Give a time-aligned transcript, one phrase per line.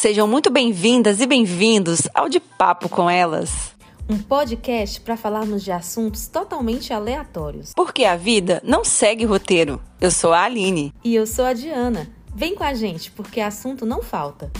[0.00, 3.76] Sejam muito bem-vindas e bem-vindos ao De Papo com Elas.
[4.08, 7.74] Um podcast para falarmos de assuntos totalmente aleatórios.
[7.74, 9.78] Porque a vida não segue roteiro.
[10.00, 10.94] Eu sou a Aline.
[11.04, 12.10] E eu sou a Diana.
[12.34, 14.50] Vem com a gente, porque assunto não falta.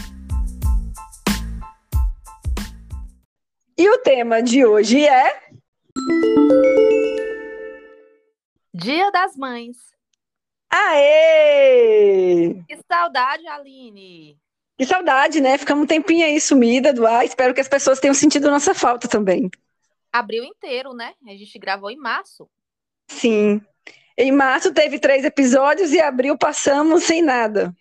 [3.75, 5.41] E o tema de hoje é.
[8.71, 9.75] Dia das Mães.
[10.71, 12.61] Aê!
[12.67, 14.39] Que saudade, Aline!
[14.81, 15.59] Que saudade, né?
[15.59, 17.23] Ficamos um tempinho aí sumida do ar.
[17.23, 19.47] Espero que as pessoas tenham sentido nossa falta também.
[20.11, 21.13] Abril inteiro, né?
[21.27, 22.49] A gente gravou em março.
[23.07, 23.61] Sim.
[24.17, 27.71] Em março teve três episódios e abril passamos sem nada.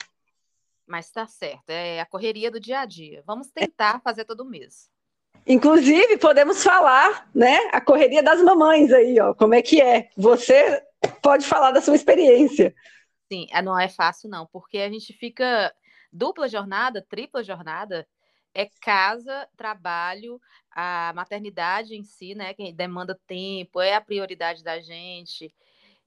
[0.86, 3.24] Mas tá certo, é a correria do dia a dia.
[3.26, 4.90] Vamos tentar fazer todo mês.
[5.46, 7.56] Inclusive, podemos falar, né?
[7.72, 9.32] A correria das mamães aí, ó.
[9.32, 10.10] Como é que é?
[10.18, 10.84] Você
[11.22, 12.74] pode falar da sua experiência.
[13.32, 15.72] Sim, é, não é fácil, não, porque a gente fica
[16.12, 18.06] dupla jornada, tripla jornada,
[18.54, 22.54] é casa, trabalho, a maternidade em si, né?
[22.54, 25.54] Que demanda tempo, é a prioridade da gente.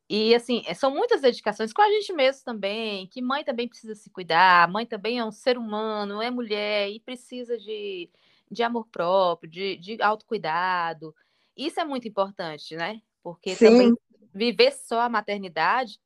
[0.10, 3.96] E assim, é, são muitas dedicações com a gente mesmo também, que mãe também precisa
[3.96, 8.10] se cuidar, mãe também é um ser humano, é mulher e precisa de,
[8.52, 11.16] de amor próprio, de, de autocuidado.
[11.56, 13.02] Isso é muito importante, né?
[13.24, 13.66] Porque Sim.
[13.66, 13.94] também
[14.34, 16.00] viver só a maternidade,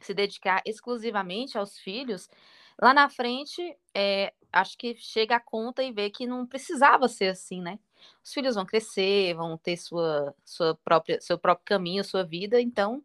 [0.00, 2.28] se dedicar exclusivamente aos filhos,
[2.80, 7.28] lá na frente, é, acho que chega a conta e vê que não precisava ser
[7.28, 7.78] assim, né?
[8.24, 13.02] Os filhos vão crescer, vão ter sua, sua própria, seu próprio caminho, sua vida, então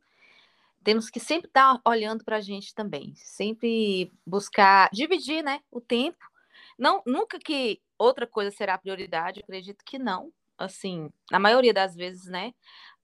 [0.84, 6.30] temos que sempre estar olhando para a gente também, sempre buscar dividir, né, o tempo.
[6.78, 10.32] Não, nunca que outra coisa será prioridade, acredito que não.
[10.58, 12.54] Assim, na maioria das vezes, né,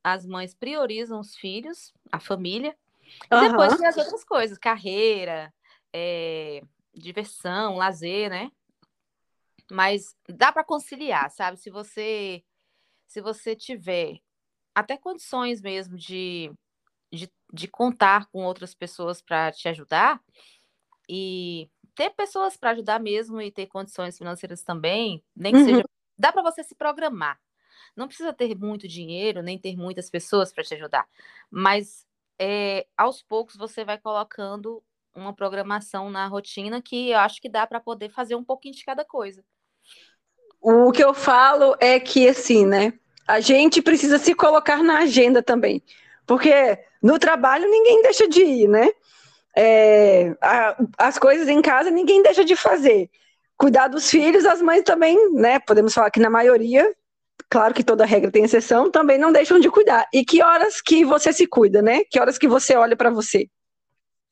[0.03, 2.75] as mães priorizam os filhos, a família,
[3.31, 3.49] e uhum.
[3.49, 5.53] depois tem as outras coisas, carreira,
[5.93, 6.61] é,
[6.93, 8.51] diversão, lazer, né?
[9.71, 11.57] Mas dá para conciliar, sabe?
[11.57, 12.43] Se você
[13.07, 14.19] se você tiver
[14.73, 16.51] até condições mesmo de,
[17.11, 20.21] de, de contar com outras pessoas para te ajudar
[21.09, 25.65] e ter pessoas para ajudar mesmo e ter condições financeiras também, nem que uhum.
[25.65, 25.83] seja,
[26.17, 27.39] dá para você se programar.
[27.95, 31.07] Não precisa ter muito dinheiro, nem ter muitas pessoas para te ajudar,
[31.49, 34.83] mas é, aos poucos você vai colocando
[35.15, 38.83] uma programação na rotina que eu acho que dá para poder fazer um pouquinho de
[38.83, 39.43] cada coisa.
[40.61, 42.93] O que eu falo é que, assim, né?
[43.27, 45.81] A gente precisa se colocar na agenda também.
[46.25, 48.89] Porque no trabalho ninguém deixa de ir, né?
[49.55, 53.09] É, a, as coisas em casa ninguém deixa de fazer.
[53.57, 55.59] Cuidar dos filhos, as mães também, né?
[55.59, 56.93] Podemos falar que na maioria,
[57.49, 60.07] claro que toda regra tem exceção, também não deixam de cuidar.
[60.13, 62.03] E que horas que você se cuida, né?
[62.09, 63.49] Que horas que você olha para você?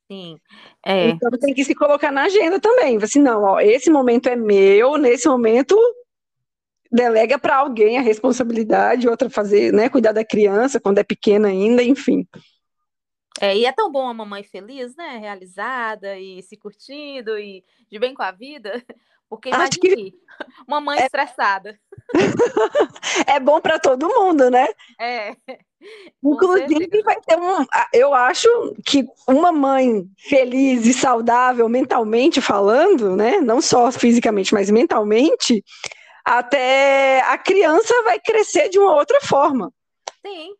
[0.10, 0.38] Sim.
[0.86, 1.10] É.
[1.10, 2.98] Então tem que se colocar na agenda também.
[2.98, 5.76] Assim, não, ó, esse momento é meu, nesse momento
[6.92, 11.84] delega para alguém a responsabilidade, outra fazer, né, cuidar da criança quando é pequena ainda,
[11.84, 12.26] enfim.
[13.40, 18.00] É, e é tão bom a mamãe feliz, né, realizada e se curtindo e de
[18.00, 18.84] bem com a vida,
[19.30, 20.14] porque imagine que...
[20.68, 21.06] uma mãe é...
[21.06, 21.80] estressada.
[23.28, 24.68] é bom para todo mundo, né?
[25.00, 25.36] É.
[26.24, 27.66] Inclusive, vai ter um.
[27.94, 28.48] Eu acho
[28.86, 33.40] que uma mãe feliz e saudável, mentalmente falando, né?
[33.40, 35.64] Não só fisicamente, mas mentalmente,
[36.26, 39.72] até a criança vai crescer de uma outra forma.
[40.26, 40.54] Sim,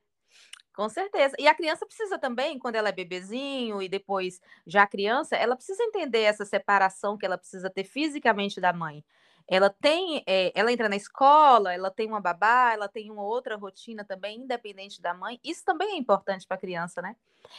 [0.78, 1.36] com certeza.
[1.40, 5.84] E a criança precisa também, quando ela é bebezinho e depois já criança, ela precisa
[5.84, 9.04] entender essa separação que ela precisa ter fisicamente da mãe
[9.50, 13.56] ela tem, é, ela entra na escola, ela tem uma babá, ela tem uma outra
[13.56, 15.40] rotina também, independente da mãe.
[15.42, 17.16] Isso também é importante para a criança, né?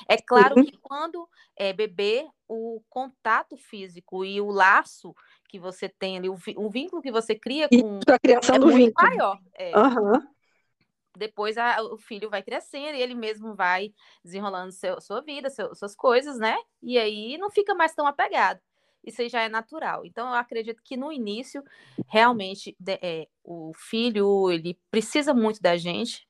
[0.06, 0.64] É claro uhum.
[0.64, 5.16] que quando é bebê, o contato físico e o laço
[5.48, 9.08] que você tem ali, o, vínculo que você cria com a criação é do vínculo
[9.08, 9.40] maior.
[9.54, 9.74] É.
[9.74, 10.28] Uhum.
[11.18, 13.92] Depois a, o filho vai crescendo e ele mesmo vai
[14.24, 16.56] desenrolando seu, sua vida, seu, suas coisas, né?
[16.82, 18.60] E aí não fica mais tão apegado
[19.04, 20.04] isso aí já é natural.
[20.04, 21.62] Então, eu acredito que no início,
[22.06, 26.28] realmente, é, o filho, ele precisa muito da gente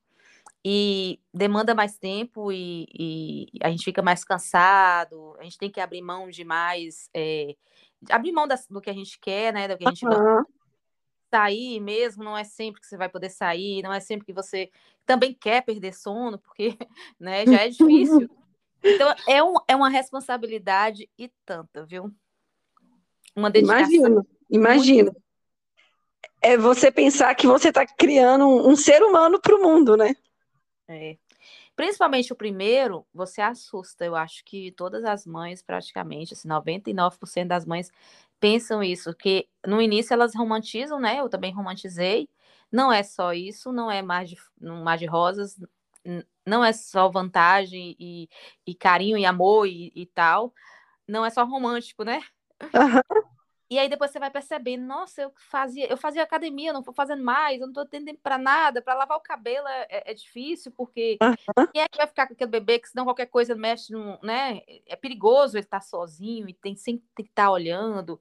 [0.65, 5.81] e demanda mais tempo e, e, a gente fica mais cansado, a gente tem que
[5.81, 7.55] abrir mão de mais, é,
[8.11, 10.45] abrir mão das, do que a gente quer, né, do que a gente uhum.
[11.31, 14.71] Sair mesmo, não é sempre que você vai poder sair, não é sempre que você
[15.07, 16.77] também quer perder sono, porque,
[17.19, 18.29] né, já é difícil.
[18.81, 22.15] Então, é, um, é uma responsabilidade e tanta, viu?
[23.35, 23.89] Uma dedicação.
[23.89, 25.17] Imagino, imagino.
[26.41, 30.15] É você pensar que você está criando um, um, ser humano para o mundo, né?
[30.87, 31.17] É.
[31.75, 34.05] Principalmente o primeiro, você assusta.
[34.05, 37.91] Eu acho que todas as mães, praticamente, assim, 99% das mães
[38.41, 41.21] pensam isso, que no início elas romantizam, né?
[41.21, 42.29] Eu também romantizei.
[42.71, 45.57] Não é só isso, não é mar de, mar de rosas,
[46.47, 48.29] não é só vantagem e,
[48.67, 50.53] e carinho e amor e, e, tal.
[51.07, 52.21] Não é só romântico, né?
[52.75, 53.28] Uhum.
[53.71, 57.23] E aí depois você vai percebendo, nossa, eu fazia, eu fazia academia, não tô fazendo
[57.23, 60.15] mais, eu não tô tendo tempo para nada, para lavar o cabelo é, é, é
[60.15, 61.67] difícil, porque uhum.
[61.67, 64.63] quem é que vai ficar com aquele bebê que senão qualquer coisa mexe, no, né?
[64.87, 68.19] É perigoso ele estar tá sozinho e tem sempre que estar tá olhando.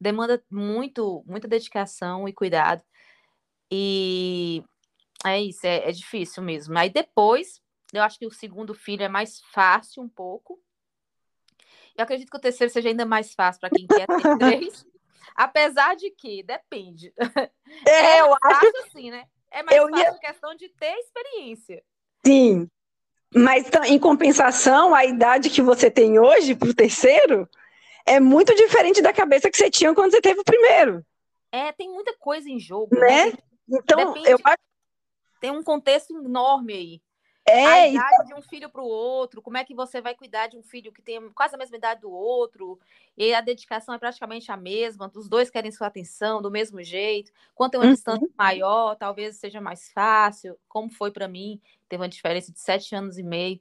[0.00, 2.82] Demanda muito, muita dedicação e cuidado.
[3.70, 4.64] E
[5.26, 6.76] é isso, é, é difícil mesmo.
[6.78, 7.60] Aí depois,
[7.92, 10.58] eu acho que o segundo filho é mais fácil um pouco,
[11.96, 14.86] eu acredito que o terceiro seja ainda mais fácil para quem quer ter três.
[15.34, 17.12] Apesar de que, depende.
[17.86, 19.24] É, é eu acho assim, né?
[19.50, 20.18] É mais eu fácil ia...
[20.18, 21.82] questão de ter experiência.
[22.24, 22.68] Sim.
[23.34, 27.48] Mas em compensação, a idade que você tem hoje para o terceiro
[28.06, 31.04] é muito diferente da cabeça que você tinha quando você teve o primeiro.
[31.50, 33.26] É, tem muita coisa em jogo, né?
[33.26, 33.38] né?
[33.68, 34.58] Então, Depende, eu acho.
[35.40, 37.02] Tem um contexto enorme aí.
[37.48, 38.26] É, a idade então...
[38.26, 40.92] de um filho para o outro, como é que você vai cuidar de um filho
[40.92, 42.78] que tem quase a mesma idade do outro,
[43.16, 47.30] e a dedicação é praticamente a mesma, os dois querem sua atenção do mesmo jeito.
[47.54, 47.92] Quando tem uma uhum.
[47.94, 52.96] distância maior, talvez seja mais fácil, como foi para mim, teve uma diferença de sete
[52.96, 53.60] anos e meio.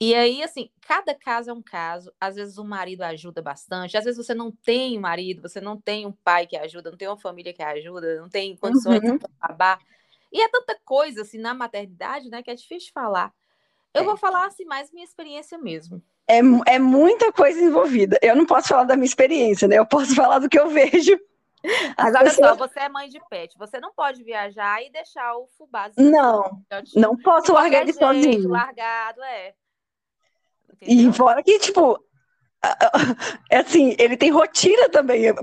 [0.00, 2.12] E aí, assim, cada caso é um caso.
[2.20, 5.80] Às vezes o marido ajuda bastante, às vezes você não tem um marido, você não
[5.80, 9.16] tem um pai que ajuda, não tem uma família que ajuda, não tem condições uhum.
[9.16, 9.78] de trabalhar.
[10.32, 13.32] E é tanta coisa assim na maternidade, né, que é difícil falar.
[13.94, 14.04] Eu é.
[14.04, 16.02] vou falar assim mais minha experiência mesmo.
[16.26, 18.18] É, é muita coisa envolvida.
[18.22, 19.78] Eu não posso falar da minha experiência, né?
[19.78, 21.18] Eu posso falar do que eu vejo.
[21.96, 25.46] Mas olha só, você é mãe de pet, você não pode viajar e deixar o
[25.56, 26.10] fubazinho.
[26.10, 26.60] Não,
[26.96, 28.48] não posso largar ele sozinho.
[28.48, 29.54] Largado, é.
[30.82, 31.10] Entendeu?
[31.10, 32.04] E fora que, tipo,
[33.48, 35.28] é assim, ele tem rotina também.
[35.28, 35.34] É,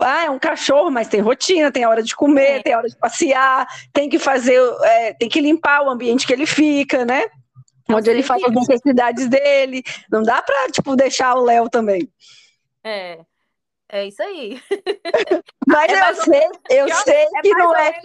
[0.00, 2.62] ah, é um cachorro, mas tem rotina, tem a hora de comer, é.
[2.62, 6.32] tem a hora de passear, tem que fazer, é, tem que limpar o ambiente que
[6.32, 7.24] ele fica, né?
[7.88, 9.82] Onde ele faz as necessidades dele.
[10.10, 12.08] Não dá pra, tipo, deixar o Léo também.
[12.84, 13.18] É.
[13.92, 14.62] É isso aí.
[15.66, 18.00] Mas é eu sei, eu sei é que não é.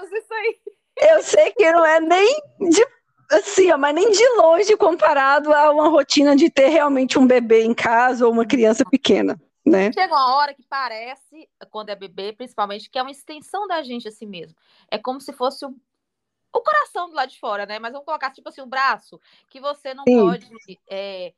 [0.97, 2.83] Eu sei que não é nem de
[3.31, 7.63] assim, ó, mas nem de longe comparado a uma rotina de ter realmente um bebê
[7.63, 9.91] em casa ou uma criança pequena né?
[9.91, 14.07] Chega uma hora que parece, quando é bebê, principalmente, que é uma extensão da gente
[14.07, 14.55] assim mesmo.
[14.89, 15.75] É como se fosse o,
[16.53, 17.79] o coração do lado de fora, né?
[17.79, 19.19] Mas vamos colocar, tipo assim, o braço,
[19.49, 20.19] que você não Sim.
[20.19, 20.49] pode
[20.89, 21.33] é,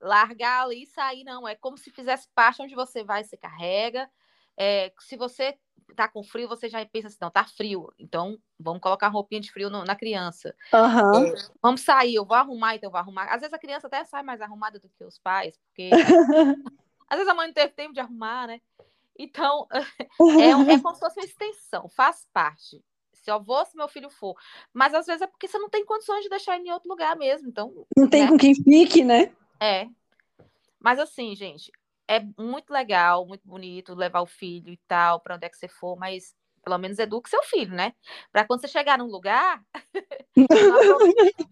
[0.00, 1.46] largar ali e sair, não.
[1.46, 4.08] É como se fizesse parte onde você vai, você carrega.
[4.56, 5.58] É, se você
[5.94, 9.52] tá com frio, você já pensa assim, não, tá frio, então vamos colocar roupinha de
[9.52, 10.54] frio no, na criança.
[10.72, 11.26] Uhum.
[11.26, 13.24] É, vamos sair, eu vou arrumar, então eu vou arrumar.
[13.32, 15.90] Às vezes a criança até sai mais arrumada do que os pais, porque
[17.08, 18.60] Às vezes a mãe não teve tempo de arrumar, né?
[19.18, 19.66] Então,
[20.40, 22.82] é, um, é como se fosse uma extensão, faz parte.
[23.12, 24.36] Se eu vou, se meu filho for.
[24.72, 27.16] Mas às vezes é porque você não tem condições de deixar ele em outro lugar
[27.16, 27.48] mesmo.
[27.48, 28.28] Então, não tem né?
[28.28, 29.34] com quem fique, né?
[29.60, 29.88] É.
[30.78, 31.72] Mas assim, gente,
[32.06, 35.66] é muito legal, muito bonito levar o filho e tal, para onde é que você
[35.66, 36.34] for, mas
[36.66, 37.92] pelo menos eduque seu filho, né?
[38.32, 39.62] Para quando você chegar num lugar,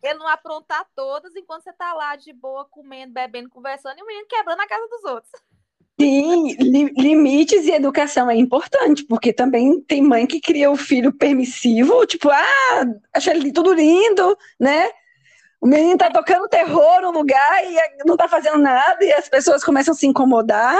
[0.02, 4.06] ele não aprontar todas enquanto você tá lá de boa, comendo, bebendo, conversando, e o
[4.06, 5.30] menino quebrando a casa dos outros.
[6.00, 11.12] Sim, li limites e educação é importante, porque também tem mãe que cria o filho
[11.12, 12.84] permissivo, tipo, ah,
[13.14, 14.90] acha ele tudo lindo, né?
[15.60, 19.62] O menino tá tocando terror no lugar e não tá fazendo nada, e as pessoas
[19.62, 20.76] começam a se incomodar.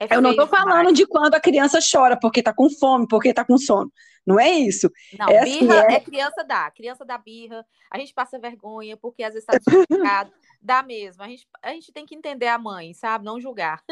[0.00, 3.28] É eu não estou falando de quando a criança chora porque está com fome, porque
[3.28, 3.92] está com sono.
[4.26, 4.90] Não é isso.
[5.18, 5.96] Não, é assim, birra assim, é...
[5.96, 6.00] é...
[6.00, 6.70] criança dá.
[6.70, 7.66] Criança dá birra.
[7.90, 10.32] A gente passa vergonha porque às vezes está descomplicado.
[10.60, 11.22] dá mesmo.
[11.22, 13.26] A gente, a gente tem que entender a mãe, sabe?
[13.26, 13.82] Não julgar.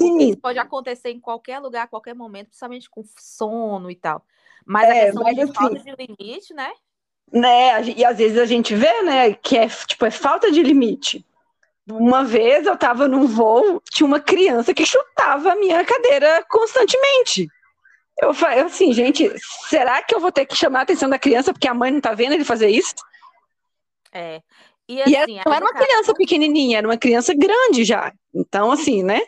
[0.00, 4.24] Isso pode acontecer em qualquer lugar, a qualquer momento, principalmente com sono e tal.
[4.64, 6.72] Mas é, a questão mas, de assim, falta de limite, né?
[7.30, 11.26] Né, e às vezes a gente vê, né, que é tipo é falta de limite.
[11.90, 17.48] Uma vez eu estava num voo, tinha uma criança que chutava a minha cadeira constantemente.
[18.20, 19.32] Eu falei assim, gente,
[19.68, 21.98] será que eu vou ter que chamar a atenção da criança porque a mãe não
[21.98, 22.94] está vendo ele fazer isso?
[24.12, 24.42] É.
[24.88, 28.12] E, assim, e não era uma criança pequenininha, era uma criança grande já.
[28.34, 29.20] Então, assim, né?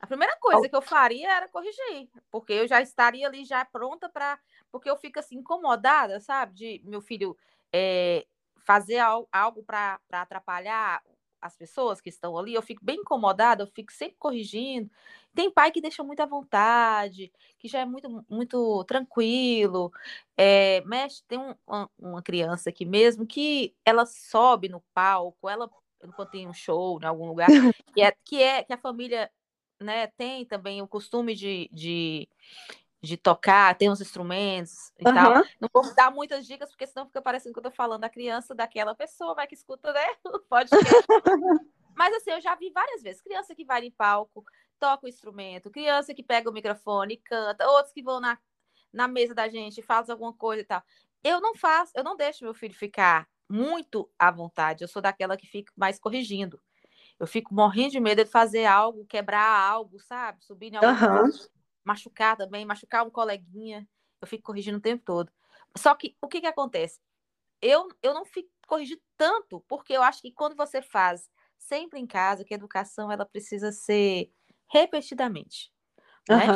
[0.00, 4.08] A primeira coisa que eu faria era corrigir, porque eu já estaria ali já pronta
[4.08, 4.38] para.
[4.70, 6.54] Porque eu fico assim incomodada, sabe?
[6.54, 7.36] De meu filho
[7.72, 8.24] é,
[8.64, 11.02] fazer algo para atrapalhar
[11.40, 14.90] as pessoas que estão ali, eu fico bem incomodada, eu fico sempre corrigindo.
[15.34, 19.92] Tem pai que deixa muito à vontade, que já é muito, muito tranquilo.
[20.36, 21.54] É, mexe, tem um,
[21.98, 25.70] uma, criança aqui mesmo que ela sobe no palco, ela
[26.14, 27.48] quando tem um show em algum lugar,
[27.94, 29.30] que é, que é que a família
[29.80, 32.28] né, tem também o costume de, de,
[33.00, 35.14] de tocar, tem uns instrumentos e Aham.
[35.14, 35.44] tal.
[35.60, 38.54] Não vou dar muitas dicas, porque senão fica parecendo que eu tô falando da criança
[38.54, 40.06] daquela pessoa, vai que escuta, né?
[40.48, 41.06] podcast.
[41.94, 44.44] Mas assim, eu já vi várias vezes, criança que vai em palco,
[44.78, 48.38] toca o instrumento, criança que pega o microfone e canta, outros que vão na,
[48.92, 50.82] na mesa da gente fazem alguma coisa e tal.
[51.22, 54.84] Eu não faço, eu não deixo meu filho ficar muito à vontade.
[54.84, 56.60] Eu sou daquela que fica mais corrigindo.
[57.18, 60.44] Eu fico morrendo de medo de fazer algo, quebrar algo, sabe?
[60.44, 61.22] Subir em alguma Aham.
[61.22, 61.50] coisa,
[61.88, 63.88] machucar também, machucar um coleguinha.
[64.20, 65.32] Eu fico corrigindo o tempo todo.
[65.76, 67.00] Só que o que que acontece?
[67.62, 72.06] Eu, eu não fico corrigindo tanto, porque eu acho que quando você faz sempre em
[72.06, 74.30] casa, que a educação ela precisa ser
[74.70, 75.72] repetidamente.
[76.28, 76.54] né?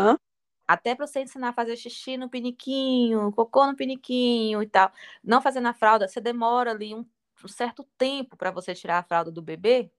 [0.67, 4.93] Até para você ensinar a fazer xixi no piniquinho, cocô no piniquinho e tal.
[5.25, 7.07] Não fazer na fralda, você demora ali um,
[7.45, 9.91] um certo tempo para você tirar a fralda do bebê,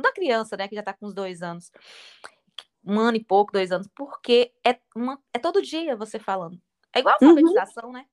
[0.00, 1.70] da criança, né, que já está com uns dois anos,
[2.86, 6.60] um ano e pouco, dois anos, porque é, uma, é todo dia você falando.
[6.94, 7.30] É igual a Uhum.
[7.30, 8.06] alfabetização, né?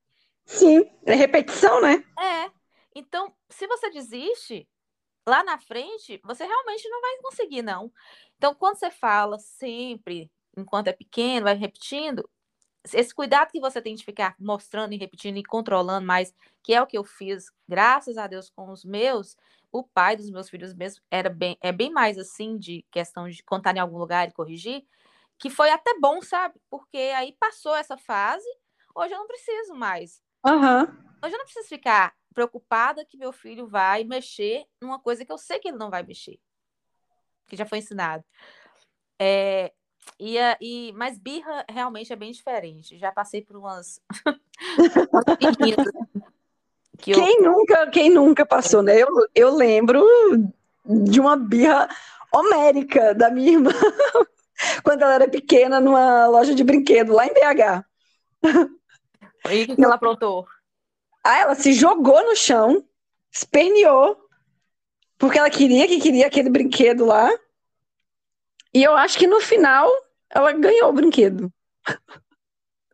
[0.45, 2.03] Sim, é repetição, né?
[2.19, 2.51] É.
[2.95, 4.67] Então, se você desiste,
[5.27, 7.91] lá na frente, você realmente não vai conseguir, não.
[8.37, 12.29] Então, quando você fala sempre, enquanto é pequeno, vai repetindo,
[12.91, 16.81] esse cuidado que você tem de ficar mostrando e repetindo e controlando mais, que é
[16.81, 19.37] o que eu fiz, graças a Deus, com os meus,
[19.71, 23.41] o pai dos meus filhos mesmo era bem, é bem mais assim, de questão de
[23.43, 24.85] contar em algum lugar e corrigir,
[25.39, 26.59] que foi até bom, sabe?
[26.69, 28.47] Porque aí passou essa fase,
[28.93, 30.21] hoje eu não preciso mais.
[30.45, 30.83] Aham.
[31.23, 35.37] Hoje eu não preciso ficar preocupada que meu filho vai mexer numa coisa que eu
[35.37, 36.37] sei que ele não vai mexer,
[37.47, 38.25] que já foi ensinado.
[39.17, 39.73] É,
[40.19, 42.97] e, e, mas birra realmente é bem diferente.
[42.97, 43.99] Já passei por umas,
[46.99, 49.01] que eu, Quem nunca, quem nunca passou, né?
[49.01, 50.01] Eu, eu lembro
[50.85, 51.89] de uma birra
[52.31, 53.71] homérica da minha irmã
[54.83, 57.83] quando ela era pequena numa loja de brinquedo lá em BH.
[59.51, 60.45] e o que, que ela aprontou?
[61.23, 62.83] Aí ela se jogou no chão,
[63.31, 64.17] esperneou,
[65.17, 67.29] porque ela queria que queria aquele brinquedo lá.
[68.73, 69.89] E eu acho que no final
[70.29, 71.51] ela ganhou o brinquedo.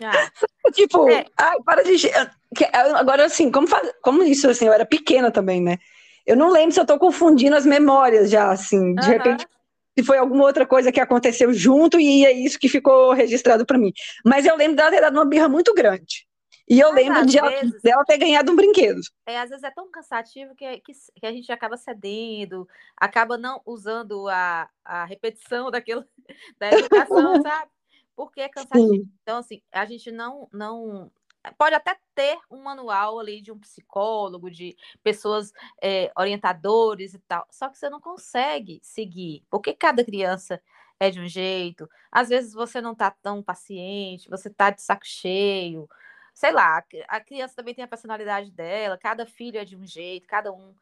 [0.01, 0.11] Ah,
[0.73, 1.25] Tipo, É.
[1.37, 1.97] ai, para de.
[2.55, 5.77] que- Agora, assim, como, faz- como isso, assim, eu era pequena também, né?
[6.25, 9.13] Eu não lembro se eu tô confundindo as memórias já, assim, de Aham.
[9.17, 9.47] repente,
[9.97, 13.77] se foi alguma outra coisa que aconteceu junto e é isso que ficou registrado pra
[13.77, 13.91] mim.
[14.23, 16.27] Mas eu lembro dela ter dado uma birra muito grande.
[16.69, 19.01] E eu Mas, lembro de ela, vezes- dela ter ganhado um brinquedo.
[19.25, 23.59] é, às vezes é tão cansativo que, que, que a gente acaba cedendo, acaba não
[23.65, 26.05] usando a, a repetição daquilo,
[26.59, 27.71] da educação, sabe?
[28.15, 28.93] Porque é cansativo.
[28.93, 29.09] Sim.
[29.23, 31.11] Então, assim, a gente não, não.
[31.57, 37.47] Pode até ter um manual ali de um psicólogo, de pessoas é, orientadores e tal,
[37.49, 40.61] só que você não consegue seguir, porque cada criança
[40.99, 41.89] é de um jeito.
[42.11, 45.89] Às vezes você não tá tão paciente, você tá de saco cheio,
[46.39, 50.25] sei lá, a criança também tem a personalidade dela, cada filho é de um jeito,
[50.25, 50.73] cada um.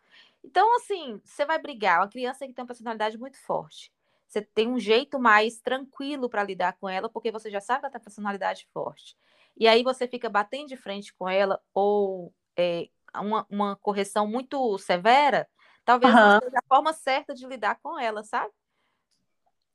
[0.44, 3.92] Então, assim, você vai brigar, uma criança que tem uma personalidade muito forte.
[4.28, 7.86] Você tem um jeito mais tranquilo para lidar com ela, porque você já sabe que
[7.88, 9.18] ela tem personalidade forte.
[9.58, 14.78] E aí você fica batendo de frente com ela, ou é, uma, uma correção muito
[14.78, 15.50] severa,
[15.84, 16.34] talvez Aham.
[16.36, 18.54] não seja a forma certa de lidar com ela, sabe?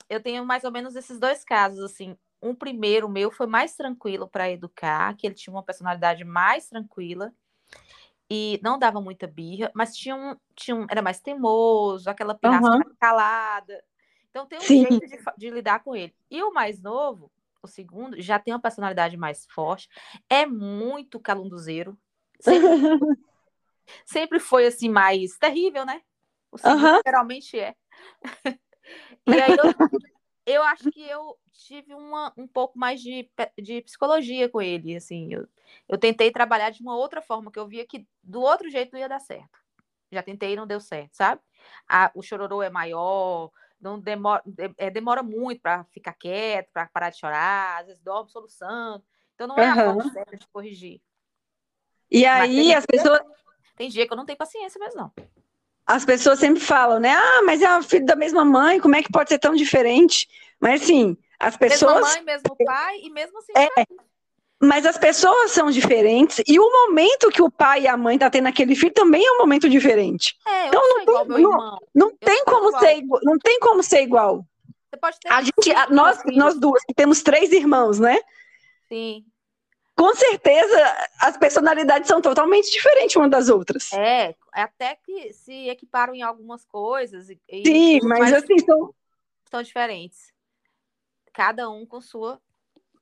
[0.08, 2.16] Eu tenho mais ou menos esses dois casos, assim.
[2.42, 7.32] Um primeiro meu foi mais tranquilo para educar, que ele tinha uma personalidade mais tranquila
[8.28, 12.68] e não dava muita birra, mas tinha um, tinha um era mais teimoso, aquela pirraça
[12.78, 13.84] mais calada.
[14.30, 14.82] Então tem um Sim.
[14.88, 16.14] jeito de, de lidar com ele.
[16.30, 17.30] E o mais novo,
[17.62, 19.88] o segundo, já tem uma personalidade mais forte,
[20.28, 21.96] é muito calunduzeiro.
[22.40, 22.68] Sempre,
[24.04, 26.00] sempre foi assim mais terrível, né?
[26.50, 27.00] O segundo Aham.
[27.06, 27.74] geralmente é.
[29.24, 29.72] E aí eu,
[30.46, 33.30] eu acho que eu tive uma, um pouco mais de,
[33.60, 35.46] de psicologia com ele, assim, eu,
[35.88, 39.00] eu tentei trabalhar de uma outra forma, que eu via que do outro jeito não
[39.00, 39.58] ia dar certo.
[40.10, 41.40] Já tentei e não deu certo, sabe?
[41.88, 46.86] A, o chororô é maior, não demora, de- é, demora muito para ficar quieto, para
[46.88, 49.02] parar de chorar, às vezes dorme soluçando.
[49.34, 50.12] Então não é a forma Aham.
[50.12, 51.00] certa de corrigir.
[52.10, 53.20] E Mas aí as pessoas,
[53.74, 55.12] Tem dia que eu não tenho paciência mesmo, não.
[55.86, 57.12] As pessoas sempre falam, né?
[57.14, 60.28] Ah, mas é o filho da mesma mãe, como é que pode ser tão diferente?
[60.60, 62.14] Mas assim, as Mesma pessoas.
[62.14, 63.52] mãe, mesmo pai, e mesmo assim.
[63.56, 63.68] É,
[64.64, 68.30] Mas as pessoas são diferentes e o momento que o pai e a mãe tá
[68.30, 70.36] tendo aquele filho também é um momento diferente.
[70.46, 71.78] É, Então não tem- não-.
[71.92, 72.80] Não tem como igual.
[72.80, 74.46] ser igual, não tem como ser igual.
[74.88, 75.32] Você pode ter.
[75.32, 78.20] A gente, a- nós, nós duas que temos três irmãos, né?
[78.88, 79.24] Sim.
[79.96, 83.92] Com certeza as personalidades são totalmente diferentes uma das outras.
[83.92, 87.28] É, até que se equiparam em algumas coisas.
[87.28, 88.94] E, Sim, tudo, mas assim são,
[89.50, 90.32] são diferentes.
[91.32, 92.40] cada um com sua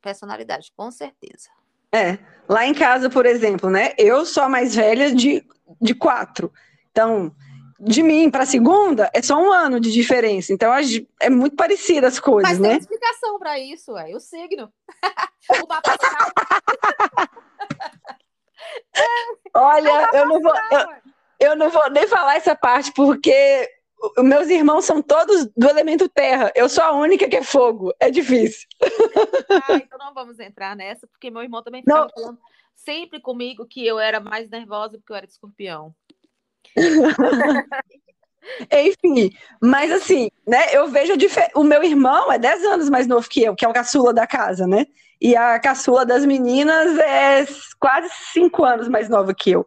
[0.02, 1.48] personalidade, com certeza.
[1.92, 2.18] É,
[2.48, 3.94] lá em casa, por exemplo, né?
[3.98, 5.44] Eu sou a mais velha de,
[5.80, 6.52] de quatro.
[6.90, 7.34] Então,
[7.80, 10.52] de mim para a segunda é só um ano de diferença.
[10.52, 10.72] Então,
[11.20, 12.68] é muito parecida as coisas, Mas né?
[12.70, 14.72] tem explicação para isso, é o signo.
[15.64, 16.30] o mapa astral.
[19.54, 20.52] Olha, eu não vou.
[20.70, 23.68] Eu, eu não vou nem falar essa parte, porque
[24.16, 26.52] os meus irmãos são todos do elemento terra.
[26.54, 27.94] Eu sou a única que é fogo.
[28.00, 28.66] É difícil.
[29.68, 32.38] Ah, então não vamos entrar nessa, porque meu irmão também ficava falando
[32.84, 35.94] sempre comigo que eu era mais nervosa porque eu era de escorpião.
[38.72, 39.30] Enfim,
[39.60, 40.74] mas assim, né?
[40.74, 41.12] Eu vejo
[41.54, 44.26] o meu irmão é 10 anos mais novo que eu, que é o caçula da
[44.26, 44.86] casa, né?
[45.20, 47.46] E a caçula das meninas é
[47.78, 49.66] quase 5 anos mais nova que eu.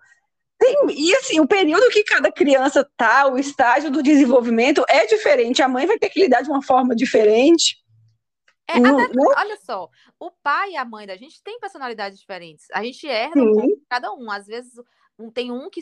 [0.57, 5.62] Tem, e assim, o período que cada criança tá, o estágio do desenvolvimento é diferente.
[5.62, 7.83] A mãe vai ter que lidar de uma forma diferente.
[8.67, 9.31] É, não, até, não?
[9.38, 12.67] Olha só, o pai e a mãe da gente têm personalidades diferentes.
[12.74, 14.31] A gente herda um cada um.
[14.31, 14.72] Às vezes
[15.19, 15.81] um, tem um que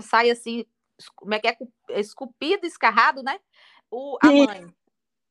[0.00, 0.64] sai assim,
[1.14, 1.56] como é que é,
[2.00, 3.38] esculpido, escarrado, né?
[3.90, 4.46] O, a Sim.
[4.46, 4.74] mãe.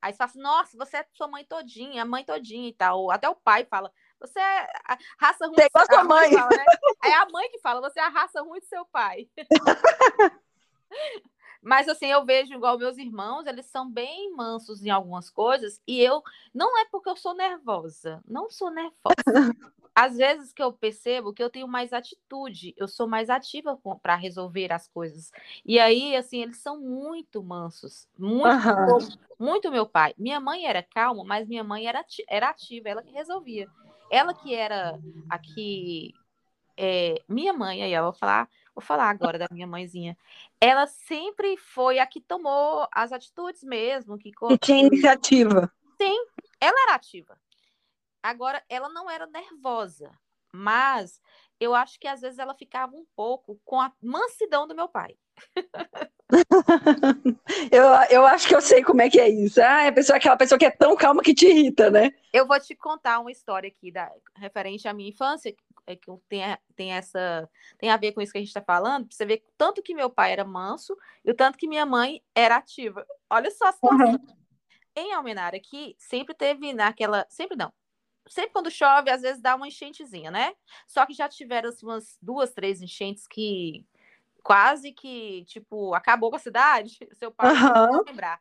[0.04, 3.10] Aí você fala assim, nossa, você é sua mãe todinha, a mãe todinha e tal.
[3.10, 5.56] Até o pai fala, você é a raça ruim.
[5.56, 6.34] Tem igual sua mãe.
[6.34, 6.66] Fala, né?
[7.06, 9.30] É a mãe que fala, você é a raça ruim do seu pai.
[11.63, 16.00] Mas assim, eu vejo igual meus irmãos, eles são bem mansos em algumas coisas, e
[16.00, 16.22] eu
[16.53, 19.13] não é porque eu sou nervosa, não sou nervosa.
[19.96, 24.15] Às vezes que eu percebo que eu tenho mais atitude, eu sou mais ativa para
[24.15, 25.32] resolver as coisas.
[25.63, 29.08] E aí, assim, eles são muito mansos, muito, uhum.
[29.39, 30.15] muito meu pai.
[30.17, 33.70] Minha mãe era calma, mas minha mãe era, era ativa, ela que resolvia.
[34.10, 36.12] Ela que era aqui,
[36.75, 40.18] é, minha mãe, aí eu vou falar Vou falar agora da minha mãezinha.
[40.60, 44.18] Ela sempre foi a que tomou as atitudes mesmo.
[44.18, 45.72] Que, que tinha iniciativa.
[46.01, 46.25] Sim,
[46.60, 47.38] ela era ativa.
[48.22, 50.12] Agora, ela não era nervosa,
[50.51, 51.22] mas
[51.60, 55.16] eu acho que às vezes ela ficava um pouco com a mansidão do meu pai.
[57.72, 59.62] eu, eu acho que eu sei como é que é isso.
[59.62, 62.12] Ah, é a pessoa, aquela pessoa que é tão calma que te irrita, né?
[62.32, 66.42] Eu vou te contar uma história aqui da, referente à minha infância, é que tem,
[66.76, 69.44] tem essa tem a ver com isso que a gente está falando, pra você ver
[69.58, 73.06] tanto que meu pai era manso e o tanto que minha mãe era ativa.
[73.30, 74.12] Olha só a situação.
[74.12, 74.44] Uhum.
[74.96, 77.26] Em Almenara aqui, sempre teve naquela.
[77.30, 77.74] Sempre não.
[78.28, 80.54] Sempre quando chove, às vezes dá uma enchentezinha, né?
[80.88, 83.86] Só que já tiveram assim, umas duas, três enchentes que
[84.44, 86.98] quase que, tipo, acabou com a cidade.
[87.14, 87.92] Seu pai uhum.
[87.92, 88.40] não lembrar.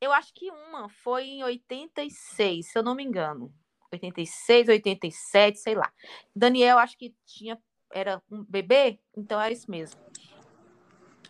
[0.00, 3.52] Eu acho que uma foi em 86, se eu não me engano.
[3.92, 5.92] 86, 87, sei lá.
[6.34, 7.60] Daniel, acho que tinha,
[7.90, 9.98] era um bebê, então era isso mesmo.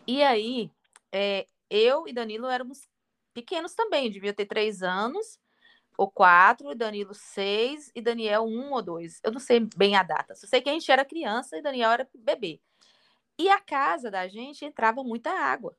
[0.05, 0.69] E aí,
[1.11, 2.87] é, eu e Danilo éramos
[3.33, 5.39] pequenos também, devia ter três anos
[5.99, 9.19] ou quatro, Danilo seis e Daniel um ou dois.
[9.21, 10.33] Eu não sei bem a data.
[10.33, 12.61] Só sei que a gente era criança e Daniel era bebê.
[13.37, 15.75] E a casa da gente entrava muita água.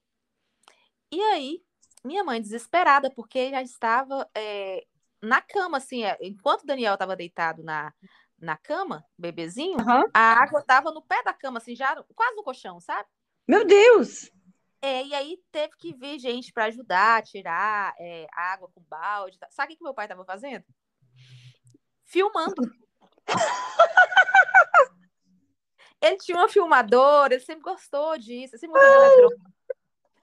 [1.10, 1.62] E aí,
[2.04, 4.84] minha mãe desesperada, porque já estava é,
[5.22, 7.90] na cama, assim, é, enquanto Daniel estava deitado na,
[8.38, 10.04] na cama, bebezinho, uhum.
[10.12, 13.08] a água estava no pé da cama, assim, já quase no colchão, sabe?
[13.48, 14.30] Meu Deus!
[14.82, 19.38] É, e aí teve que vir gente para ajudar tirar é, água com balde.
[19.50, 20.64] Sabe o que meu pai estava fazendo?
[22.04, 22.62] Filmando.
[26.00, 29.34] ele tinha uma filmadora, ele sempre gostou disso, sempre gostou de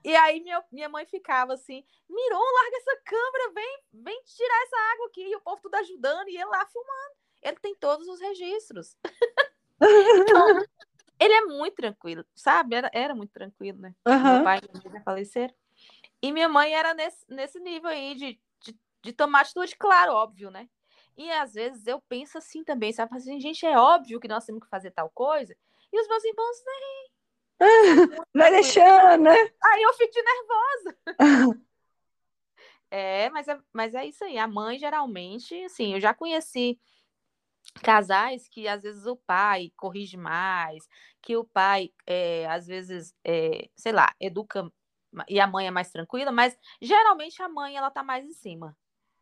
[0.07, 4.77] e aí minha, minha mãe ficava assim, Miron, larga essa câmera, vem, vem tirar essa
[4.93, 5.21] água aqui.
[5.21, 7.15] E o povo tudo ajudando, e ele lá filmando.
[7.41, 8.95] Ele tem todos os registros.
[9.81, 10.63] então,
[11.19, 12.75] ele é muito tranquilo, sabe?
[12.75, 13.93] Era, era muito tranquilo, né?
[14.07, 14.33] Uhum.
[14.33, 15.53] Meu pai e minha mãe faleceram.
[16.21, 20.49] E minha mãe era nesse, nesse nível aí de, de, de tomar atitude, claro, óbvio,
[20.49, 20.67] né?
[21.15, 23.15] E às vezes eu penso assim também, sabe?
[23.15, 25.55] Assim, gente, é óbvio que nós temos que fazer tal coisa.
[25.91, 27.07] E os meus irmãos, nem,
[28.33, 29.31] Vai deixando, né?
[29.63, 30.97] Aí eu fico nervosa.
[32.91, 34.37] é, mas é, mas é isso aí.
[34.37, 36.79] A mãe, geralmente, assim, eu já conheci
[37.81, 40.87] casais que às vezes o pai corrige mais,
[41.21, 44.71] que o pai, é, às vezes, é, sei lá, educa
[45.27, 48.75] e a mãe é mais tranquila, mas geralmente a mãe ela tá mais em cima.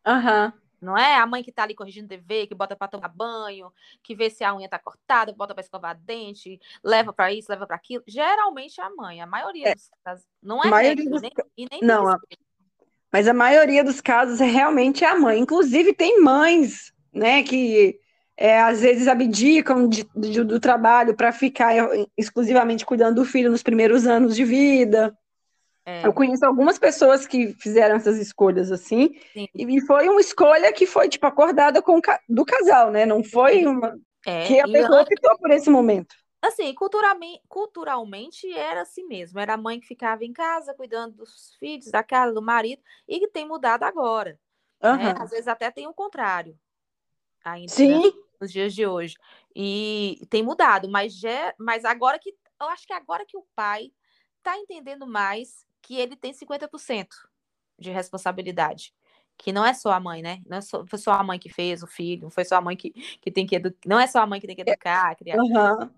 [0.05, 0.53] Aham.
[0.53, 0.65] Uhum.
[0.81, 3.71] Não é a mãe que tá ali corrigindo TV, que bota para tomar banho,
[4.03, 7.65] que vê se a unha tá cortada, bota para escovar dente, leva para isso, leva
[7.65, 8.03] para aquilo.
[8.05, 9.73] Geralmente é a mãe, a maioria é.
[9.73, 10.25] dos casos.
[10.43, 11.21] Não é maioria dos...
[11.21, 12.19] nem, e nem Não, a...
[13.11, 15.39] mas a maioria dos casos é realmente a mãe.
[15.39, 17.99] Inclusive tem mães, né, que
[18.37, 21.73] é, às vezes abdicam de, de, do trabalho para ficar
[22.17, 25.17] exclusivamente cuidando do filho nos primeiros anos de vida.
[25.85, 26.05] É.
[26.05, 29.47] Eu conheço algumas pessoas que fizeram essas escolhas assim, Sim.
[29.53, 33.05] e foi uma escolha que foi, tipo, acordada com do casal, né?
[33.05, 33.95] Não foi uma.
[34.25, 36.15] É, que a pessoa optou por esse momento.
[36.41, 39.39] Assim, culturalmente, culturalmente era assim mesmo.
[39.39, 43.19] Era a mãe que ficava em casa cuidando dos filhos, da casa, do marido, e
[43.19, 44.39] que tem mudado agora.
[44.83, 44.97] Uhum.
[44.97, 45.15] Né?
[45.19, 46.57] Às vezes até tem o contrário.
[47.43, 48.05] Ainda, Sim.
[48.05, 48.24] Né?
[48.39, 49.15] Nos dias de hoje.
[49.55, 52.33] E tem mudado, mas, já, mas agora que.
[52.59, 53.91] Eu acho que agora que o pai
[54.37, 57.07] está entendendo mais que ele tem 50%
[57.77, 58.93] de responsabilidade.
[59.37, 60.41] Que não é só a mãe, né?
[60.47, 62.61] Não é só, foi só a mãe que fez o filho, não foi só a
[62.61, 63.77] mãe que, que tem que educar.
[63.85, 65.37] Não é só a mãe que tem que educar, criar.
[65.37, 65.89] Uhum.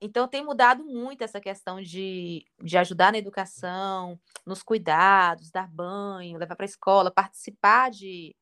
[0.00, 6.38] Então tem mudado muito essa questão de, de ajudar na educação, nos cuidados, dar banho,
[6.38, 8.36] levar para a escola, participar de,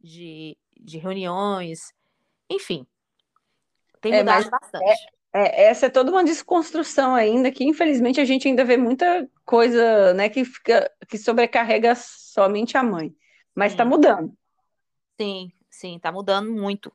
[0.00, 1.92] de, de reuniões,
[2.50, 2.86] enfim.
[4.00, 5.06] Tem é, mudado é, bastante.
[5.32, 10.14] É, essa é toda uma desconstrução ainda, que infelizmente a gente ainda vê muita coisa,
[10.14, 13.14] né, que fica, que sobrecarrega somente a mãe.
[13.54, 14.32] Mas está mudando.
[15.20, 16.92] Sim, sim, está mudando muito.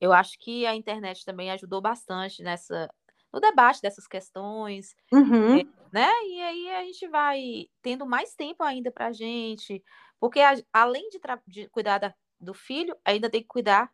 [0.00, 2.88] Eu acho que a internet também ajudou bastante nessa
[3.32, 5.56] no debate dessas questões, uhum.
[5.90, 6.10] né?
[6.26, 9.82] E aí a gente vai tendo mais tempo ainda para a gente,
[10.20, 13.90] porque a, além de, de cuidar da, do filho, ainda tem que cuidar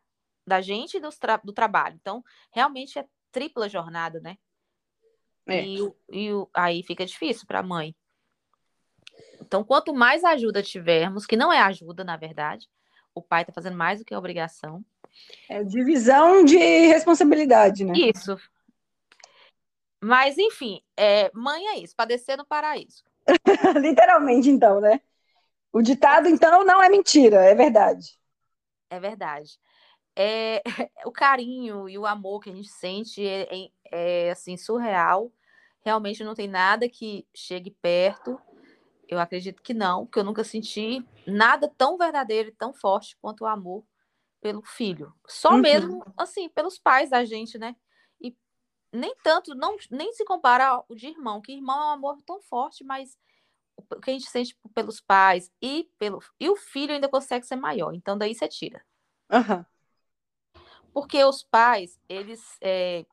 [0.48, 1.96] da gente e tra do trabalho.
[2.00, 4.36] Então, realmente é tripla jornada, né?
[5.46, 5.64] É.
[5.64, 5.78] E,
[6.10, 7.94] e aí fica difícil para a mãe.
[9.40, 12.68] Então, quanto mais ajuda tivermos, que não é ajuda, na verdade,
[13.14, 14.84] o pai está fazendo mais do que a obrigação.
[15.48, 17.94] É divisão de responsabilidade, né?
[17.96, 18.36] Isso.
[20.00, 23.02] Mas, enfim, é, mãe é isso, padecer no paraíso.
[23.80, 25.00] Literalmente, então, né?
[25.72, 28.18] O ditado, então, não é mentira, é verdade.
[28.90, 29.58] É verdade
[30.18, 30.60] é,
[31.06, 35.32] o carinho e o amor que a gente sente é, é, assim surreal.
[35.80, 38.38] Realmente não tem nada que chegue perto.
[39.06, 43.42] Eu acredito que não, porque eu nunca senti nada tão verdadeiro e tão forte quanto
[43.42, 43.84] o amor
[44.40, 45.14] pelo filho.
[45.26, 45.60] Só uhum.
[45.60, 47.76] mesmo assim, pelos pais da gente, né?
[48.20, 48.36] E
[48.92, 52.42] nem tanto, não, nem se compara ao de irmão, que irmão é um amor tão
[52.42, 53.16] forte, mas
[53.76, 57.56] o que a gente sente pelos pais e pelo e o filho ainda consegue ser
[57.56, 57.94] maior.
[57.94, 58.84] Então daí você tira.
[59.30, 59.64] Uhum.
[60.98, 63.06] Porque os pais, eles, é,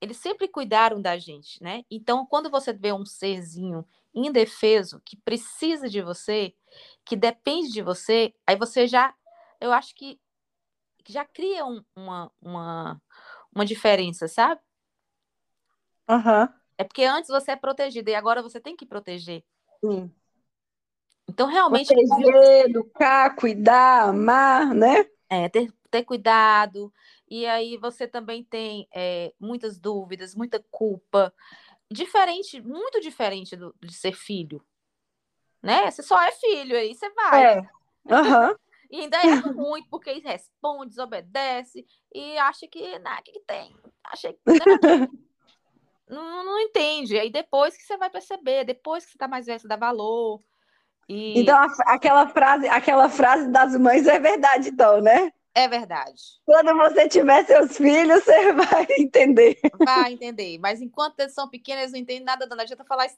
[0.00, 1.84] eles sempre cuidaram da gente, né?
[1.88, 6.52] Então, quando você vê um serzinho indefeso, que precisa de você,
[7.04, 9.14] que depende de você, aí você já,
[9.60, 10.18] eu acho que
[11.08, 13.02] já cria um, uma, uma,
[13.54, 14.60] uma diferença, sabe?
[16.10, 16.48] Uhum.
[16.76, 19.44] É porque antes você é protegido e agora você tem que proteger.
[19.84, 20.12] Sim.
[21.28, 21.94] Então, realmente.
[21.94, 25.06] Proteger, educar, cuidar, amar, né?
[25.30, 26.92] É, ter, ter cuidado.
[27.28, 31.32] E aí você também tem é, muitas dúvidas, muita culpa.
[31.88, 34.64] Diferente, muito diferente do, de ser filho.
[35.62, 35.88] Né?
[35.88, 37.44] Você só é filho, aí você vai.
[37.44, 37.58] É.
[37.58, 38.56] Uhum.
[38.90, 43.74] e ainda é muito, porque responde, desobedece e acha que, nada que, que tem?
[44.02, 44.40] Acha que.
[44.46, 45.08] Né?
[46.08, 47.16] não, não entende.
[47.16, 50.42] Aí depois que você vai perceber, depois que você tá mais velho, você dá valor.
[51.08, 51.38] E...
[51.38, 55.32] Então, aquela frase, aquela frase das mães é verdade, então, né?
[55.54, 56.20] É verdade.
[56.44, 59.56] Quando você tiver seus filhos, você vai entender.
[59.78, 60.58] Vai entender.
[60.58, 63.16] Mas enquanto eles são pequenos, eles não entendem nada, não adianta falar isso.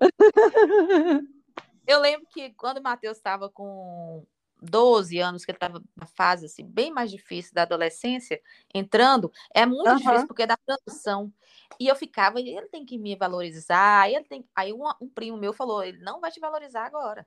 [1.86, 4.26] Eu lembro que quando o Matheus estava com
[4.60, 8.40] 12 anos, que ele estava na fase assim, bem mais difícil da adolescência,
[8.74, 9.96] entrando, é muito uhum.
[9.96, 11.32] difícil porque é da transição.
[11.78, 14.46] E eu ficava, ele tem que me valorizar, ele tem.
[14.54, 17.26] Aí um, um primo meu falou: ele não vai te valorizar agora.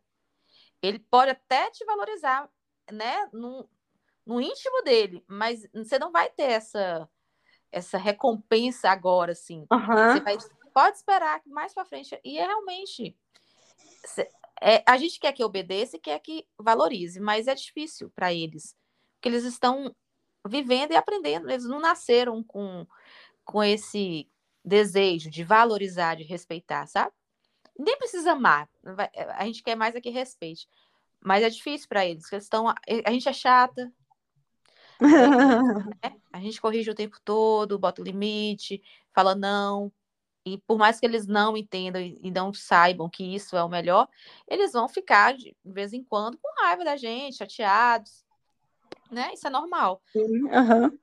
[0.82, 2.50] Ele pode até te valorizar,
[2.92, 3.70] né, no,
[4.26, 7.10] no íntimo dele, mas você não vai ter essa
[7.74, 9.66] essa recompensa agora, assim.
[9.72, 10.14] Uhum.
[10.14, 10.38] Você vai,
[10.74, 12.18] pode esperar mais para frente.
[12.24, 13.18] E é realmente.
[14.62, 18.76] É, a gente quer que obedeça e quer que valorize, mas é difícil para eles.
[19.16, 19.94] Porque eles estão
[20.48, 21.50] vivendo e aprendendo.
[21.50, 22.86] Eles não nasceram com,
[23.44, 24.30] com esse
[24.64, 27.12] desejo de valorizar, de respeitar, sabe?
[27.78, 28.70] Nem precisa amar.
[29.36, 30.70] A gente quer mais é que respeite.
[31.24, 32.68] Mas é difícil para eles, porque eles estão.
[32.68, 33.92] A gente é chata.
[35.00, 35.00] né?
[36.34, 38.82] A gente corrige o tempo todo, bota o limite,
[39.14, 39.92] fala não.
[40.46, 44.10] E por mais que eles não entendam e não saibam que isso é o melhor,
[44.48, 48.26] eles vão ficar de vez em quando com raiva da gente, chateados.
[49.12, 49.32] Né?
[49.34, 50.02] Isso é normal.
[50.16, 51.00] Uhum.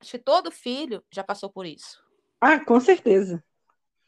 [0.00, 2.02] Acho que todo filho já passou por isso.
[2.40, 3.44] Ah, com certeza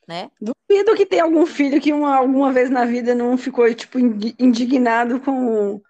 [0.07, 0.31] né?
[0.41, 5.21] Duvido que tenha algum filho que uma, alguma vez na vida não ficou, tipo, indignado
[5.21, 5.81] com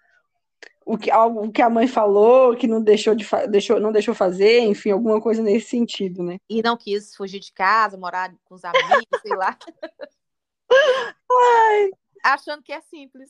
[0.85, 4.59] o que, algo que a mãe falou, que não deixou, de deixou, não deixou fazer,
[4.59, 6.37] enfim, alguma coisa nesse sentido, né?
[6.49, 9.57] E não quis fugir de casa, morar com os amigos, sei lá.
[10.71, 11.89] Ai.
[12.23, 13.29] Achando que é simples.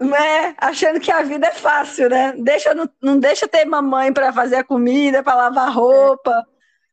[0.00, 2.32] É, achando que a vida é fácil, né?
[2.38, 6.32] Deixa, não, não deixa ter mamãe para fazer a comida, para lavar roupa,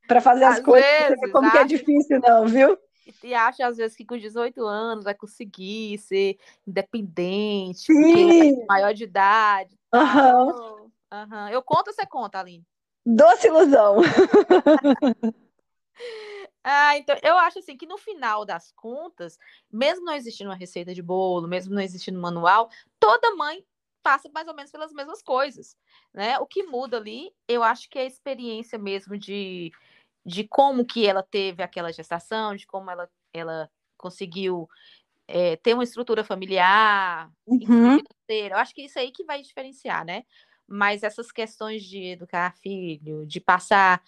[0.07, 0.89] para fazer as às coisas.
[0.89, 1.51] Vezes, como acho...
[1.55, 2.77] que é difícil, não, viu?
[3.23, 8.61] E acha, às vezes, que com 18 anos vai conseguir ser independente, Sim.
[8.61, 9.77] É maior de idade.
[9.93, 10.91] Uhum.
[11.11, 11.49] Uhum.
[11.49, 12.65] Eu conto ou você conta, Aline?
[13.05, 13.97] Doce ilusão.
[16.63, 19.37] ah, então, eu acho assim que no final das contas,
[19.71, 23.63] mesmo não existindo uma receita de bolo, mesmo não existindo um manual, toda mãe
[24.03, 25.77] passa mais ou menos pelas mesmas coisas,
[26.13, 26.37] né?
[26.39, 29.71] O que muda ali, eu acho que é a experiência mesmo de,
[30.27, 34.69] de como que ela teve aquela gestação, de como ela, ela conseguiu
[35.27, 37.97] é, ter uma estrutura familiar, uhum.
[37.97, 38.55] financeira.
[38.55, 40.23] Eu acho que isso aí que vai diferenciar, né?
[40.67, 44.03] mas essas questões de educar filho, de passar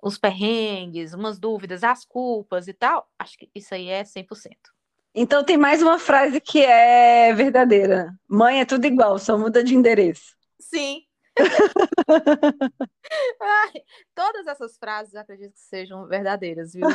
[0.00, 4.52] os perrengues, umas dúvidas, as culpas e tal, acho que isso aí é 100%.
[5.14, 8.14] Então tem mais uma frase que é verdadeira.
[8.28, 10.36] Mãe é tudo igual, só muda de endereço.
[10.60, 11.02] Sim.
[13.40, 13.72] Ai,
[14.14, 16.86] todas essas frases acredito que sejam verdadeiras, viu?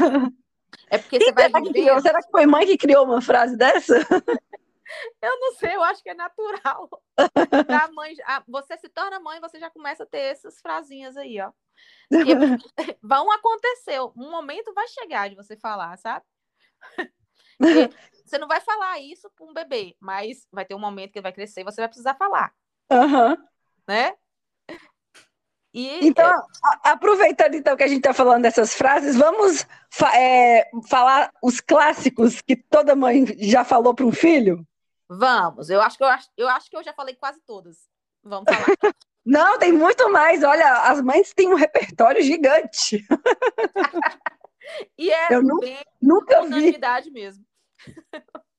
[0.89, 2.01] É porque você vai viver...
[2.01, 3.95] Será que foi mãe que criou uma frase dessa?
[5.21, 6.89] Eu não sei, eu acho que é natural.
[7.83, 8.15] a mãe,
[8.47, 11.51] você se torna mãe, você já começa a ter essas frasinhas aí, ó.
[12.11, 12.17] E
[13.01, 16.25] vão acontecer, um momento vai chegar de você falar, sabe?
[18.25, 21.23] você não vai falar isso para um bebê, mas vai ter um momento que ele
[21.23, 22.53] vai crescer e você vai precisar falar.
[22.91, 23.35] Uhum.
[23.87, 24.15] Né?
[25.73, 26.41] E, então, é...
[26.83, 32.41] aproveitando então que a gente está falando dessas frases, vamos fa é, falar os clássicos
[32.41, 34.65] que toda mãe já falou para um filho?
[35.07, 37.87] Vamos, eu acho que eu acho, eu acho que eu já falei quase todas.
[38.23, 38.65] Vamos falar.
[39.25, 40.43] Não, tem muito mais.
[40.43, 43.05] Olha, as mães têm um repertório gigante.
[44.97, 45.59] e é eu nu
[46.01, 46.79] nunca vi.
[47.11, 47.45] mesmo.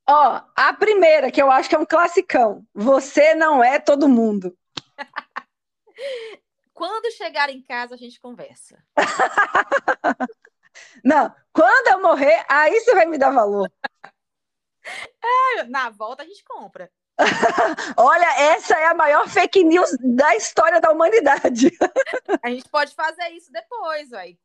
[0.08, 2.64] Ó, a primeira, que eu acho que é um classicão.
[2.74, 4.56] Você não é todo mundo.
[6.80, 8.82] Quando chegar em casa, a gente conversa.
[11.04, 13.70] não, quando eu morrer, aí você vai me dar valor.
[15.22, 16.90] É, na volta a gente compra.
[17.98, 21.70] Olha, essa é a maior fake news da história da humanidade.
[22.42, 24.38] a gente pode fazer isso depois, aí.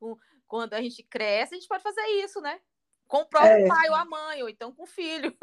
[0.45, 2.59] Quando a gente cresce, a gente pode fazer isso, né?
[3.07, 3.67] Com o próprio é.
[3.67, 5.33] pai ou a mãe, ou então com o filho.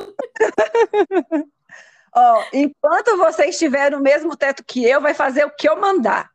[2.14, 6.30] Ó, enquanto você estiver no mesmo teto que eu, vai fazer o que eu mandar.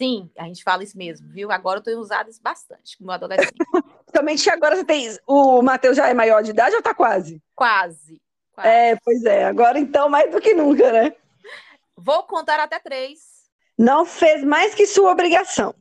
[0.00, 1.50] Sim, a gente fala isso mesmo, viu?
[1.50, 3.54] Agora eu tenho usado isso bastante como adolescente.
[4.14, 5.16] Somente agora você tem.
[5.26, 7.42] O Matheus já é maior de idade ou tá quase?
[7.54, 8.20] Quase,
[8.52, 8.68] quase.
[8.68, 9.46] É, pois é.
[9.46, 11.14] Agora então, mais do que nunca, né?
[11.96, 13.36] Vou contar até três.
[13.78, 15.74] Não fez mais que sua obrigação.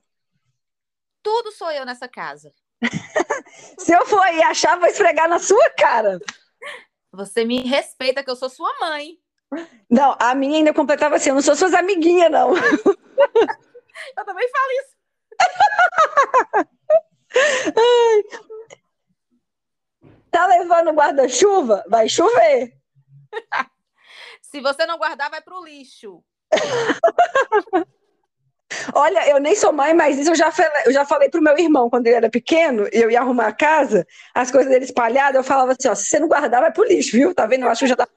[1.22, 2.52] Tudo sou eu nessa casa.
[3.80, 6.20] Se eu for aí achar, vou esfregar na sua cara.
[7.12, 9.18] Você me respeita que eu sou sua mãe.
[9.90, 12.54] Não, a minha ainda completava assim, eu não sou suas amiguinhas, não.
[14.18, 14.96] Eu também falo isso.
[20.32, 21.86] tá levando guarda-chuva?
[21.88, 22.74] Vai chover.
[24.42, 26.24] Se você não guardar, vai pro lixo.
[28.94, 31.58] Olha, eu nem sou mãe, mas isso eu já falei, eu já falei pro meu
[31.58, 35.44] irmão quando ele era pequeno, eu ia arrumar a casa, as coisas dele espalhadas, eu
[35.44, 37.34] falava assim, ó, se você não guardar, vai pro lixo, viu?
[37.34, 37.64] Tá vendo?
[37.64, 38.12] Eu acho que eu já tava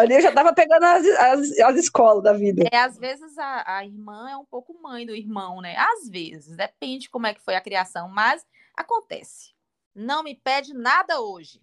[0.00, 2.64] Ali eu já estava pegando as, as, as, escolas da vida.
[2.72, 5.76] É, às vezes a, a irmã é um pouco mãe do irmão, né?
[5.76, 8.44] Às vezes, depende de como é que foi a criação, mas
[8.76, 9.52] acontece.
[9.94, 11.60] Não me pede nada hoje.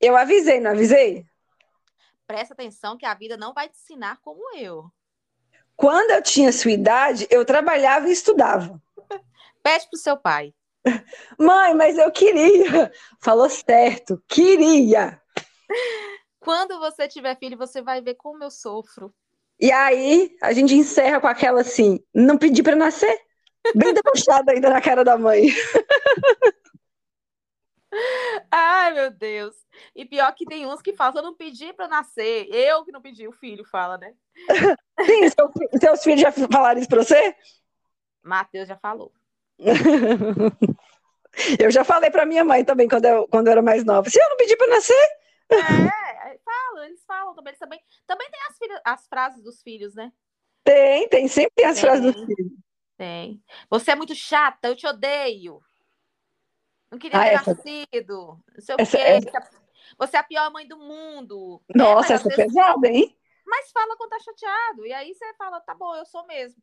[0.00, 1.26] Eu avisei, não avisei?
[2.26, 4.90] Presta atenção que a vida não vai te ensinar como eu.
[5.74, 8.80] Quando eu tinha sua idade, eu trabalhava e estudava.
[9.62, 10.52] Pede pro seu pai.
[11.38, 12.92] Mãe, mas eu queria.
[13.20, 15.20] Falou certo, queria.
[16.48, 19.14] Quando você tiver filho, você vai ver como eu sofro.
[19.60, 23.20] E aí, a gente encerra com aquela assim: não pedi para nascer?
[23.76, 25.48] Bem debochada ainda na cara da mãe.
[28.50, 29.54] Ai, meu Deus.
[29.94, 32.48] E pior que tem uns que falam, eu não pedi para nascer.
[32.50, 34.14] Eu que não pedi, o filho fala, né?
[35.04, 37.36] Sim, seu, seus filhos já falaram isso para você?
[38.22, 39.12] Matheus já falou.
[41.60, 44.08] eu já falei para minha mãe também, quando eu, quando eu era mais nova.
[44.08, 45.08] Se eu não pedi para nascer.
[45.50, 46.07] É,
[46.48, 47.50] falam, eles falam também.
[47.50, 50.12] Eles também, também tem as, as frases dos filhos, né?
[50.64, 52.52] Tem, tem, sempre tem as tem, frases dos filhos.
[52.96, 53.42] Tem.
[53.70, 55.60] Você é muito chata, eu te odeio.
[56.90, 57.54] Não queria ah, ter essa...
[57.54, 58.40] nascido.
[58.54, 59.36] Não sei essa, o quê.
[59.36, 59.50] Essa...
[59.98, 61.62] Você é a pior mãe do mundo.
[61.68, 62.54] É, Nossa, é, essa é vezes...
[62.54, 63.16] pesada, hein?
[63.46, 64.86] Mas fala quando tá chateado.
[64.86, 66.60] E aí você fala, tá bom, eu sou mesmo.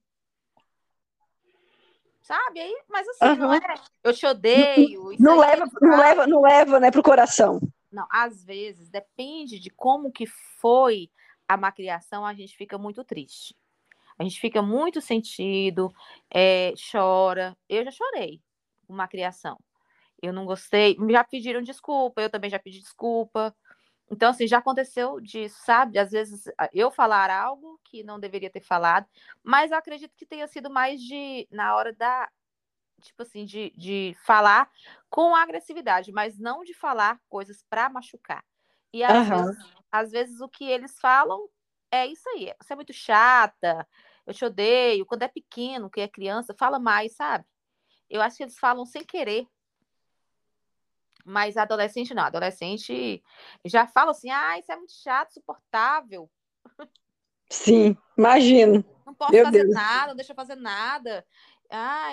[2.21, 2.59] Sabe?
[2.59, 3.35] Aí, mas assim, uhum.
[3.35, 3.59] não é.
[4.03, 5.11] Eu te odeio.
[5.19, 7.59] Não, leva, não, leva, não leva, né, pro coração.
[7.95, 11.10] Não, às vezes, depende de como que foi
[11.47, 13.55] a macriação, a gente fica muito triste.
[14.19, 15.93] A gente fica muito sentido,
[16.29, 17.58] é, chora.
[17.69, 18.41] Eu já chorei
[18.88, 19.58] uma criação.
[20.21, 20.97] Eu não gostei.
[21.10, 23.55] Já pediram desculpa, eu também já pedi desculpa.
[24.12, 25.97] Então, assim, já aconteceu disso, sabe?
[25.97, 29.08] Às vezes eu falar algo que não deveria ter falado,
[29.41, 32.29] mas eu acredito que tenha sido mais de na hora da,
[33.01, 34.69] tipo assim, de, de falar
[35.10, 38.43] com agressividade, mas não de falar coisas para machucar.
[38.93, 39.45] E às, uhum.
[39.45, 41.49] vezes, às vezes o que eles falam
[41.91, 42.53] é isso aí.
[42.62, 43.88] Você é muito chata,
[44.25, 45.05] eu te odeio.
[45.05, 47.45] Quando é pequeno, que é criança, fala mais, sabe?
[48.10, 49.47] Eu acho que eles falam sem querer.
[51.25, 52.23] Mas adolescente não.
[52.23, 53.23] Adolescente
[53.65, 56.29] já fala assim: ah, isso é muito chato, suportável.
[57.49, 58.84] Sim, imagino.
[59.05, 59.73] Não posso Meu fazer Deus.
[59.73, 61.25] nada, não deixa eu fazer nada.
[61.69, 62.12] Ah,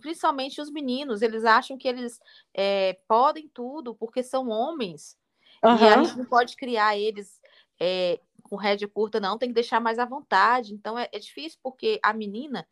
[0.00, 2.20] principalmente os meninos, eles acham que eles
[2.54, 5.16] é, podem tudo porque são homens.
[5.64, 5.76] Uhum.
[5.76, 7.40] E a gente não pode criar eles
[7.80, 10.74] é, com rédea curta, não, tem que deixar mais à vontade.
[10.74, 12.66] Então é, é, difícil porque a menina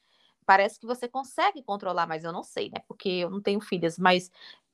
[0.45, 2.83] parece que você consegue controlar, mas eu não sei, né?
[2.87, 4.31] Porque eu não tenho filhas, mas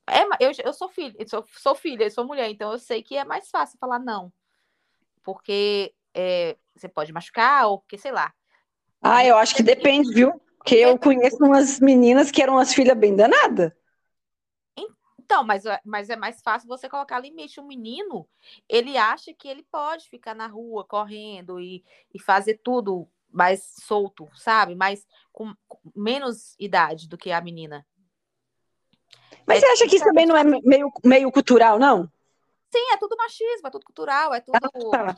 [0.09, 3.03] é, eu, eu sou filha, eu sou, sou filha, eu sou mulher, então eu sei
[3.03, 4.33] que é mais fácil falar não.
[5.23, 8.33] Porque é, você pode machucar, ou porque, sei lá.
[9.03, 10.41] Ah, eu acho que depende, viu?
[10.67, 13.71] Porque eu conheço umas meninas que eram as filhas bem danadas.
[15.17, 17.61] Então, mas, mas é mais fácil você colocar limite.
[17.61, 18.29] O menino,
[18.69, 24.29] ele acha que ele pode ficar na rua correndo e, e fazer tudo mais solto,
[24.35, 24.75] sabe?
[24.75, 27.87] Mas com, com menos idade do que a menina.
[29.47, 32.11] Mas é, você acha que isso também não é meio, meio cultural, não?
[32.73, 34.59] Sim, é tudo machismo, é tudo cultural, é tudo.
[34.93, 35.17] Ah, tá.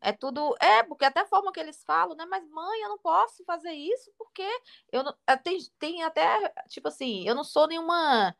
[0.00, 0.54] É tudo.
[0.60, 2.24] É, porque até a forma que eles falam, né?
[2.26, 4.48] Mas, mãe, eu não posso fazer isso porque
[4.90, 5.14] eu não.
[5.26, 8.34] Eh, tem, tem até, tipo assim, eu não sou nenhuma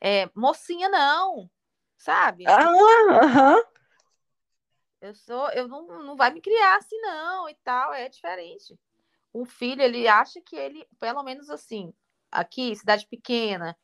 [0.00, 1.50] é, mocinha, não.
[1.96, 2.44] Sabe?
[2.46, 3.64] Ah, aham.
[5.00, 8.78] Eu sou, eu não, não vai me criar assim, não, e tal, é diferente.
[9.32, 11.92] O filho, ele acha que ele, pelo menos assim,
[12.30, 13.76] aqui, cidade pequena,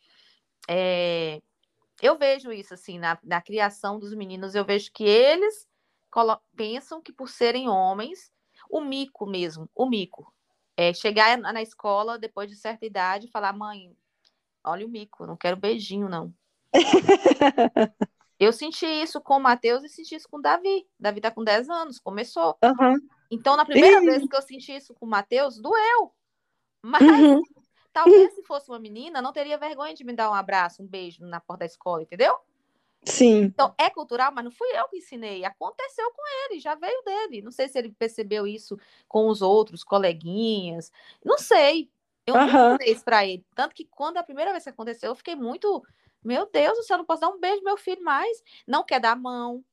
[0.69, 1.41] é,
[2.01, 5.69] eu vejo isso assim, na, na criação dos meninos, eu vejo que eles
[6.57, 8.33] pensam que por serem homens,
[8.71, 10.33] o mico mesmo, o mico,
[10.77, 13.95] é chegar na escola depois de certa idade e falar, mãe,
[14.65, 16.33] olha o mico, não quero beijinho, não.
[18.39, 20.87] eu senti isso com o Matheus e senti isso com o Davi.
[20.99, 22.57] Davi tá com 10 anos, começou.
[22.63, 22.97] Uhum.
[23.31, 26.13] Então, na primeira vez que eu senti isso com o Matheus, doeu.
[26.83, 27.43] Mas uhum.
[27.93, 31.25] talvez se fosse uma menina, não teria vergonha de me dar um abraço, um beijo
[31.25, 32.37] na porta da escola, entendeu?
[33.05, 33.43] Sim.
[33.43, 35.45] Então, é cultural, mas não fui eu que ensinei.
[35.45, 37.43] Aconteceu com ele, já veio dele.
[37.43, 40.93] Não sei se ele percebeu isso com os outros coleguinhas.
[41.25, 41.91] Não sei.
[42.25, 42.47] Eu uhum.
[42.47, 43.45] não isso pra ele.
[43.55, 45.83] Tanto que quando a primeira vez que aconteceu, eu fiquei muito.
[46.25, 48.43] Meu Deus do céu, não posso dar um beijo meu filho mais.
[48.67, 49.65] Não quer dar mão.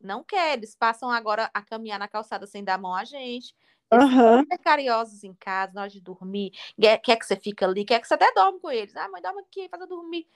[0.00, 0.56] Não quer.
[0.56, 3.54] Eles passam agora a caminhar na calçada sem dar mão a gente.
[3.92, 4.46] Eles uhum.
[4.48, 6.50] são carinhosos em casa, na hora de dormir.
[6.80, 8.96] Quer, quer que você fica ali, quer que você até dorme com eles.
[8.96, 10.26] Ah, mãe, dorme aqui, faz eu dormir.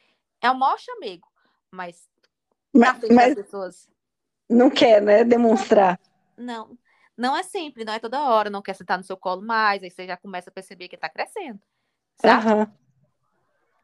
[0.43, 1.30] É o maior chamego
[1.73, 2.09] mas,
[2.75, 3.89] mas, mas pessoas.
[4.49, 5.25] Não quer, né?
[5.25, 6.01] Demonstrar.
[6.37, 6.77] Não,
[7.17, 9.91] não é sempre, não é toda hora, não quer sentar no seu colo mais, aí
[9.91, 11.61] você já começa a perceber que está crescendo.
[12.17, 12.49] Sabe?
[12.49, 12.67] Uhum.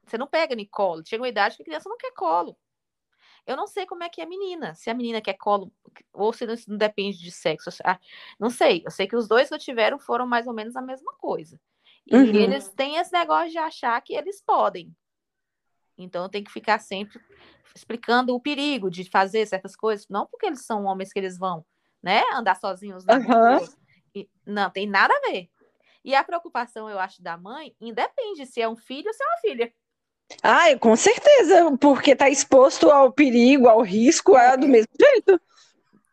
[0.07, 1.03] Você não pega no colo.
[1.05, 2.57] Chega uma idade que a criança não quer colo.
[3.47, 4.75] Eu não sei como é que é a menina.
[4.75, 5.73] Se a menina quer colo,
[6.13, 7.71] ou se não, não depende de sexo.
[7.85, 7.99] Ah,
[8.39, 8.83] não sei.
[8.85, 11.61] Eu sei que os dois que eu tiveram foram mais ou menos a mesma coisa.
[12.07, 12.23] E uhum.
[12.25, 14.95] eles têm esse negócio de achar que eles podem.
[15.99, 17.21] Então tem que ficar sempre
[17.75, 21.65] explicando o perigo de fazer certas coisas, não porque eles são homens que eles vão,
[22.03, 23.67] né, andar sozinhos na uhum.
[24.15, 25.51] E, não, tem nada a ver.
[26.03, 29.27] E a preocupação, eu acho, da mãe, independe se é um filho ou se é
[29.27, 29.73] uma filha.
[30.43, 35.41] Ah, com certeza, porque está exposto ao perigo, ao risco, é do mesmo jeito.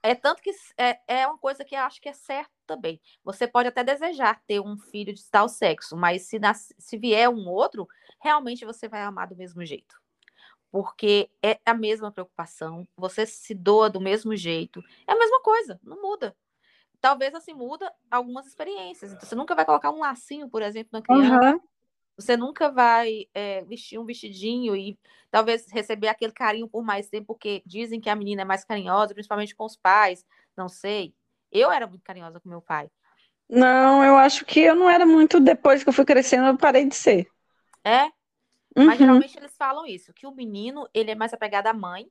[0.02, 3.00] É tanto que é, é uma coisa que eu acho que é certo também.
[3.24, 7.30] Você pode até desejar ter um filho de tal sexo, mas se, nas, se vier
[7.30, 7.88] um outro,
[8.24, 10.02] realmente você vai amar do mesmo jeito.
[10.72, 15.80] Porque é a mesma preocupação, você se doa do mesmo jeito, é a mesma coisa,
[15.84, 16.36] não muda.
[17.00, 19.12] Talvez assim muda algumas experiências.
[19.12, 21.52] Então, você nunca vai colocar um lacinho, por exemplo, na criança.
[21.52, 21.60] Uhum.
[22.16, 24.98] Você nunca vai é, vestir um vestidinho e
[25.30, 29.14] talvez receber aquele carinho por mais tempo, porque dizem que a menina é mais carinhosa,
[29.14, 30.26] principalmente com os pais.
[30.56, 31.14] Não sei.
[31.52, 32.90] Eu era muito carinhosa com meu pai.
[33.50, 35.40] Não, eu acho que eu não era muito.
[35.40, 37.28] Depois que eu fui crescendo, eu parei de ser.
[37.84, 38.10] É?
[38.76, 38.86] Uhum.
[38.86, 42.08] Mas geralmente eles falam isso, que o menino ele é mais apegado à mãe.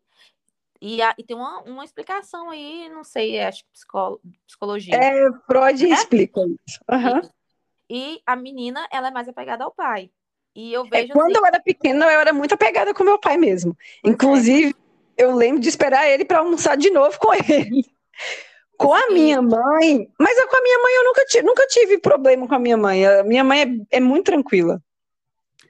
[0.81, 4.97] E, a, e tem uma, uma explicação aí, não sei, acho que psicolo, psicologia.
[4.97, 5.95] É, Freud é?
[5.95, 6.81] explica isso.
[6.91, 7.31] Uhum.
[7.89, 10.11] E a menina, ela é mais apegada ao pai.
[10.55, 11.13] E eu é, vejo.
[11.13, 11.39] É, quando assim...
[11.39, 13.77] eu era pequena, eu era muito apegada com meu pai mesmo.
[14.05, 14.75] Inclusive,
[15.17, 17.85] eu lembro de esperar ele para almoçar de novo com ele.
[18.77, 22.49] Com a minha mãe, mas com a minha mãe eu nunca tive, nunca tive problema
[22.49, 23.07] com a minha mãe.
[23.07, 24.83] A minha mãe é, é muito tranquila.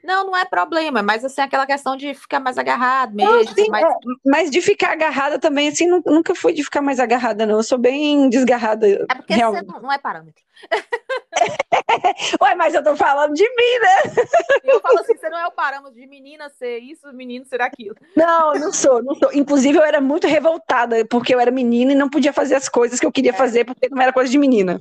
[0.03, 3.33] Não, não é problema, mas assim, aquela questão de ficar mais agarrado mesmo.
[3.33, 3.85] Não, sim, mais...
[3.85, 3.95] É,
[4.25, 7.57] mas de ficar agarrada também, assim, nunca fui de ficar mais agarrada, não.
[7.57, 8.87] Eu sou bem desgarrada.
[8.87, 9.67] É porque realmente.
[9.67, 10.43] você não é parâmetro.
[12.43, 14.27] Ué, mas eu tô falando de mim, né?
[14.65, 17.97] Eu falo assim, você não é o parâmetro de menina ser isso, menino ser aquilo.
[18.17, 19.33] Não, não sou, não sou.
[19.33, 22.99] Inclusive, eu era muito revoltada, porque eu era menina e não podia fazer as coisas
[22.99, 23.35] que eu queria é.
[23.35, 24.81] fazer, porque não era coisa de menina.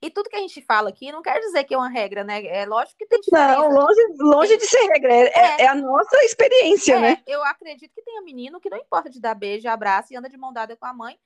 [0.00, 2.44] E tudo que a gente fala aqui não quer dizer que é uma regra, né?
[2.46, 3.56] É lógico que tem diferença.
[3.56, 5.12] Não, longe, longe de ser regra.
[5.12, 7.22] É, é, é a nossa experiência, é, né?
[7.26, 10.36] Eu acredito que tenha menino que não importa de dar beijo, abraço e anda de
[10.36, 11.18] mão dada com a mãe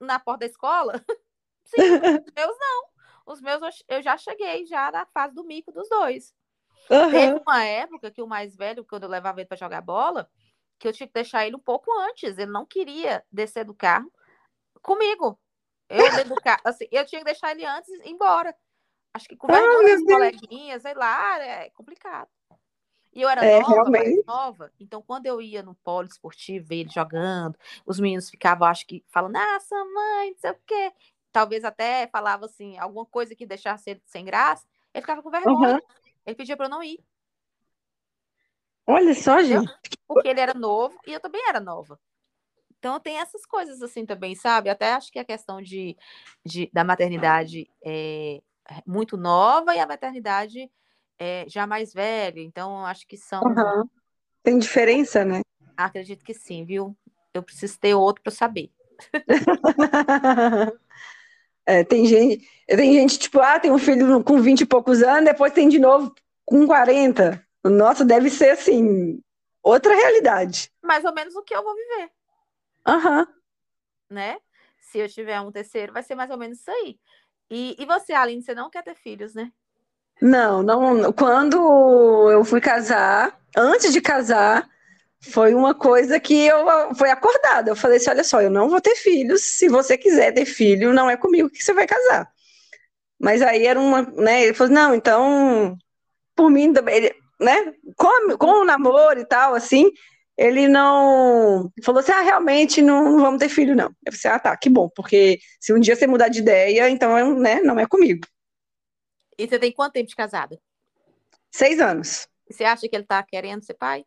[0.00, 0.92] na porta da escola.
[1.64, 2.84] Sim, os meus não.
[3.26, 6.32] Os meus eu já cheguei já na fase do mico dos dois.
[6.88, 7.10] Uhum.
[7.10, 10.30] Teve uma época que o mais velho, quando eu levava ele para jogar bola,
[10.78, 12.38] que eu tinha que deixar ele um pouco antes.
[12.38, 14.12] Ele não queria descer do carro
[14.82, 15.38] comigo.
[15.88, 18.54] Eu dentro do carro, assim, eu tinha que deixar ele antes ir embora.
[19.14, 22.28] Acho que com vergonha ah, coleguinhas, sei lá, é complicado.
[23.12, 23.90] E eu era é, nova,
[24.26, 28.86] nova, então quando eu ia no polo esportivo, ver ele jogando, os meninos ficavam, acho
[28.86, 30.92] que, falando, nossa, mãe, não sei o quê.
[31.32, 35.76] Talvez até falava assim, alguma coisa que deixasse ele sem graça, ele ficava com vergonha.
[35.76, 35.80] Uhum.
[36.26, 37.02] Ele pedia para eu não ir.
[38.86, 39.74] Olha só, gente.
[40.06, 41.98] Porque ele era novo e eu também era nova.
[42.78, 44.68] Então tem essas coisas assim também, sabe?
[44.68, 45.96] Até acho que a questão de,
[46.44, 48.40] de da maternidade é
[48.86, 50.70] muito nova e a maternidade
[51.18, 52.40] é já mais velha.
[52.40, 53.42] Então acho que são.
[53.42, 53.88] Uhum.
[54.42, 55.40] Tem diferença, né?
[55.76, 56.96] Acredito que sim, viu?
[57.34, 58.70] Eu preciso ter outro para saber.
[61.66, 65.24] é, tem gente, tem gente tipo, ah, tem um filho com 20 e poucos anos,
[65.24, 66.14] depois tem de novo
[66.44, 67.44] com 40.
[67.64, 69.20] Nossa, deve ser assim,
[69.62, 70.70] outra realidade.
[70.82, 72.10] Mais ou menos o que eu vou viver.
[72.86, 73.26] Aham.
[74.10, 74.38] Né?
[74.78, 76.98] Se eu tiver um terceiro, vai ser mais ou menos isso aí.
[77.50, 79.50] E, e você, Aline, você não quer ter filhos, né?
[80.20, 81.12] Não, não.
[81.12, 84.68] Quando eu fui casar, antes de casar,
[85.20, 87.70] foi uma coisa que eu foi acordada.
[87.70, 89.42] Eu falei assim: olha só, eu não vou ter filhos.
[89.42, 92.30] Se você quiser ter filho, não é comigo que você vai casar.
[93.18, 94.44] Mas aí era uma, né?
[94.44, 95.76] Ele falou: não, então,
[96.34, 96.72] por mim,
[97.40, 97.74] né?
[97.96, 99.90] Com, com o namoro e tal, assim,
[100.36, 103.86] ele não falou assim: ah, realmente não, não vamos ter filho, não.
[104.04, 106.88] Eu falei assim: ah, tá, que bom, porque se um dia você mudar de ideia,
[106.90, 108.26] então né, não é comigo.
[109.38, 110.58] E você tem quanto tempo de casada?
[111.50, 112.28] Seis anos.
[112.48, 114.04] E você acha que ele tá querendo ser pai?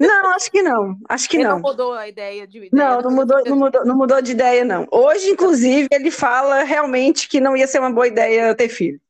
[0.00, 0.96] Não, acho que não.
[1.08, 1.56] Acho que ele não.
[1.56, 4.64] não mudou a ideia de ideia, Não, não mudou, não mudou, não mudou de ideia,
[4.64, 4.86] não.
[4.90, 9.00] Hoje, inclusive, ele fala realmente que não ia ser uma boa ideia ter filho.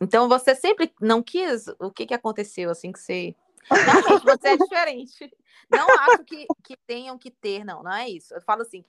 [0.00, 1.68] Então você sempre não quis.
[1.78, 3.34] O que, que aconteceu assim que você.
[3.64, 5.36] Realmente, você é diferente.
[5.70, 8.32] Não acho que, que tenham que ter, não, não é isso.
[8.34, 8.84] Eu falo assim,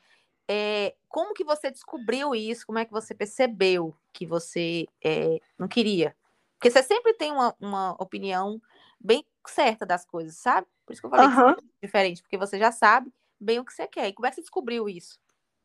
[0.47, 2.65] é, como que você descobriu isso?
[2.65, 6.15] Como é que você percebeu que você é, não queria?
[6.57, 8.61] Porque você sempre tem uma, uma opinião
[8.99, 10.67] bem certa das coisas, sabe?
[10.85, 11.55] Por isso que eu falei uhum.
[11.55, 14.07] que é diferente, porque você já sabe bem o que você quer.
[14.07, 15.19] E como é que você descobriu isso?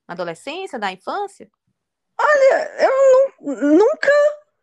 [0.06, 1.50] Na adolescência, na infância?
[2.18, 4.10] Olha, eu nunca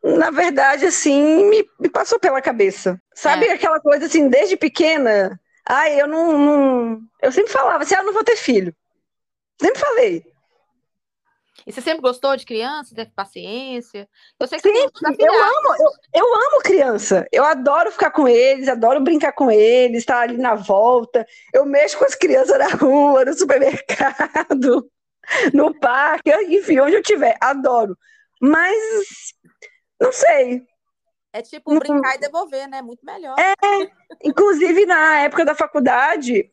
[0.04, 3.02] na verdade, assim, me, me passou pela cabeça.
[3.14, 3.54] Sabe é.
[3.54, 5.40] aquela coisa assim, desde pequena?
[5.68, 8.74] Ai, eu não, não, Eu sempre falava assim, ah, eu não vou ter filho.
[9.62, 10.26] Sempre falei.
[11.68, 14.08] E você sempre gostou de criança, teve paciência?
[14.40, 17.28] Eu sei que Sim, você eu amo, eu, eu, amo criança.
[17.32, 21.28] Eu adoro ficar com eles, adoro brincar com eles, estar ali na volta.
[21.54, 24.90] Eu mexo com as crianças na rua, no supermercado,
[25.54, 27.38] no parque, enfim, onde eu estiver.
[27.42, 27.98] Adoro.
[28.42, 29.34] Mas
[30.00, 30.64] não sei.
[31.32, 32.82] É tipo brincar e devolver, né?
[32.82, 33.36] Muito melhor.
[33.40, 33.54] É,
[34.24, 36.52] inclusive na época da faculdade,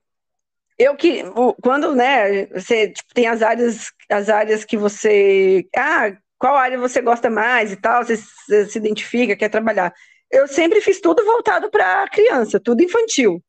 [0.78, 1.22] eu que
[1.62, 7.00] quando, né, você tipo, tem as áreas, as áreas que você, ah, qual área você
[7.00, 9.94] gosta mais e tal, você, você se identifica, quer trabalhar.
[10.30, 13.42] Eu sempre fiz tudo voltado para criança, tudo infantil.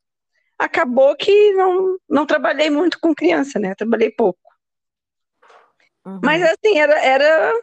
[0.58, 3.76] Acabou que não, não trabalhei muito com criança, né?
[3.76, 4.40] Trabalhei pouco.
[6.06, 6.22] Uhum.
[6.24, 7.54] Mas assim, era, era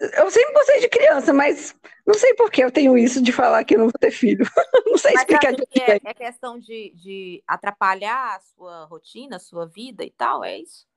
[0.00, 1.74] eu sempre gostei de criança, mas
[2.06, 4.44] não sei por que eu tenho isso de falar que eu não vou ter filho.
[4.86, 9.40] não sei mas explicar de é, é questão de, de atrapalhar a sua rotina, a
[9.40, 10.88] sua vida e tal, é isso?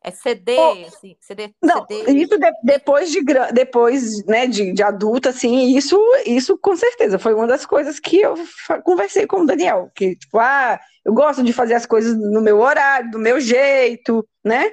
[0.00, 3.20] É ceder, oh, assim, ceder, não, isso de, depois de
[3.52, 8.20] depois, né, de, de adulta, assim, isso, isso com certeza foi uma das coisas que
[8.20, 8.36] eu
[8.84, 12.60] conversei com o Daniel, que tipo, ah, eu gosto de fazer as coisas no meu
[12.60, 14.70] horário, do meu jeito, né?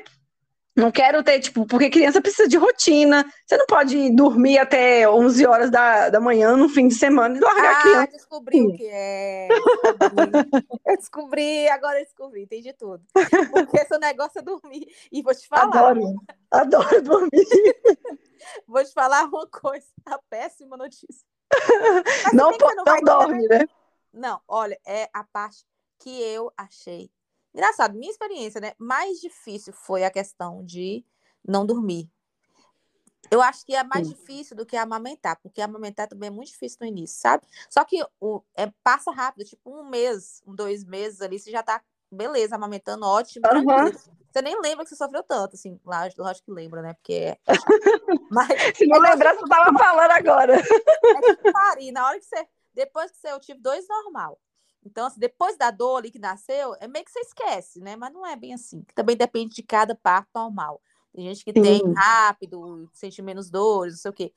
[0.76, 3.26] Não quero ter, tipo, porque criança precisa de rotina.
[3.45, 7.39] Você não pode dormir até 11 horas da, da manhã no fim de semana e
[7.39, 8.11] largar ah, a criança.
[8.11, 9.47] descobri o que é.
[9.47, 10.49] Descobri.
[10.86, 13.01] eu descobri, agora eu descobri, entendi tudo.
[13.53, 14.86] Porque esse negócio é dormir.
[15.09, 15.63] E vou te falar.
[15.63, 16.15] Adoro,
[16.51, 17.32] adoro dormir.
[18.67, 21.26] vou te falar uma coisa, a péssima notícia.
[22.26, 23.65] Mas não, não, não dorme, né?
[24.11, 25.65] Não, olha, é a parte
[25.99, 27.09] que eu achei
[27.56, 28.74] Engraçado, minha experiência, né?
[28.78, 31.06] Mais difícil foi a questão de
[31.47, 32.12] não dormir.
[33.32, 34.14] Eu acho que é mais Sim.
[34.14, 37.47] difícil do que amamentar, porque amamentar também é muito difícil no início, sabe?
[37.70, 41.64] Só que o, é, passa rápido, tipo um mês, um, dois meses ali, você já
[41.64, 41.82] tá,
[42.12, 43.91] beleza, amamentando, ótimo, uhum.
[44.36, 46.93] Você nem lembra que você sofreu tanto, assim, lá, lógico que lembra, né?
[46.95, 47.38] Porque é.
[48.30, 50.56] Mas, Se não é lembrar, você tava falando agora.
[50.58, 52.45] É tipo parir, na hora que você.
[52.74, 54.38] Depois que você, eu tive dois normal.
[54.86, 57.96] Então, assim, depois da dor ali que nasceu, é meio que você esquece, né?
[57.96, 58.84] Mas não é bem assim.
[58.94, 60.80] Também depende de cada parto normal.
[61.12, 61.62] Tem gente que Sim.
[61.62, 64.34] tem rápido, sente menos dores, não sei o quê.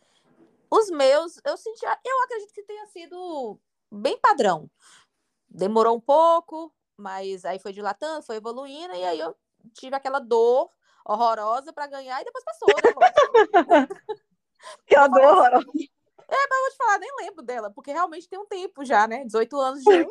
[0.71, 3.59] Os meus, eu senti, eu acredito que tenha sido
[3.91, 4.71] bem padrão.
[5.49, 9.37] Demorou um pouco, mas aí foi dilatando, foi evoluindo, e aí eu
[9.75, 10.71] tive aquela dor
[11.05, 12.75] horrorosa para ganhar e depois passou, né?
[14.87, 15.67] aquela dor horrorosa.
[16.31, 19.25] É, mas vou te falar, nem lembro dela, porque realmente tem um tempo já, né?
[19.25, 20.09] 18 anos de um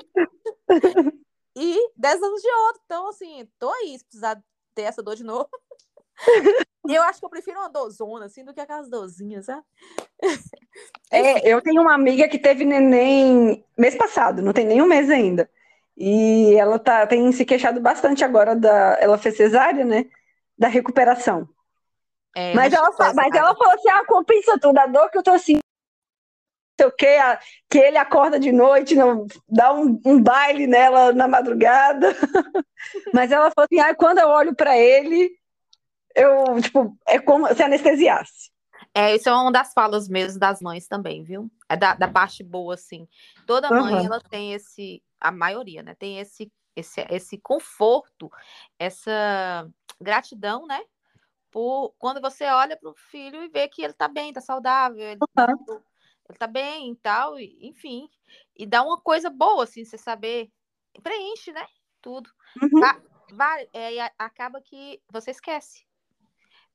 [1.55, 2.81] e 10 anos de outro.
[2.85, 4.41] Então, assim, tô aí, se precisar
[4.73, 5.49] ter essa dor de novo.
[6.87, 9.63] E eu acho que eu prefiro uma dozona, assim, do que aquelas dozinhas, sabe?
[11.09, 15.09] É, eu tenho uma amiga que teve neném mês passado, não tem nem um mês
[15.09, 15.49] ainda.
[15.95, 18.97] E ela tá, tem se queixado bastante agora da.
[18.99, 20.05] Ela fez cesárea, né?
[20.57, 21.47] Da recuperação.
[22.35, 25.31] É, mas ela, mas ela falou assim: ah, compensa tudo, a dor que eu tô
[25.31, 25.59] assim,
[26.77, 27.17] sei o que,
[27.69, 32.15] que ele acorda de noite, não, dá um, um baile nela na madrugada.
[33.13, 35.31] Mas ela falou assim: ah, quando eu olho para ele,
[36.15, 38.51] eu, tipo, é como se anestesiasse.
[38.93, 41.51] É, isso é uma das falas mesmo das mães também, viu?
[41.67, 43.07] É da, da parte boa, assim.
[43.45, 44.05] Toda mãe, uhum.
[44.05, 45.95] ela tem esse, a maioria, né?
[45.95, 48.31] Tem esse, esse, esse conforto,
[48.79, 49.67] essa
[49.99, 50.79] gratidão, né?
[51.51, 54.99] Por quando você olha para o filho e vê que ele tá bem, tá saudável,
[54.99, 55.81] ele uhum
[56.29, 58.09] ele tá bem e tal, e, enfim.
[58.55, 60.49] E dá uma coisa boa, assim, você saber.
[61.01, 61.65] Preenche, né?
[62.01, 62.29] Tudo.
[62.61, 62.79] Uhum.
[62.79, 62.99] Tá,
[63.31, 65.87] vai, é, acaba que você esquece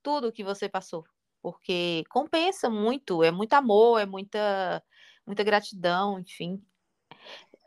[0.03, 1.05] tudo que você passou.
[1.41, 4.83] Porque compensa muito, é muito amor, é muita,
[5.27, 6.63] muita gratidão, enfim.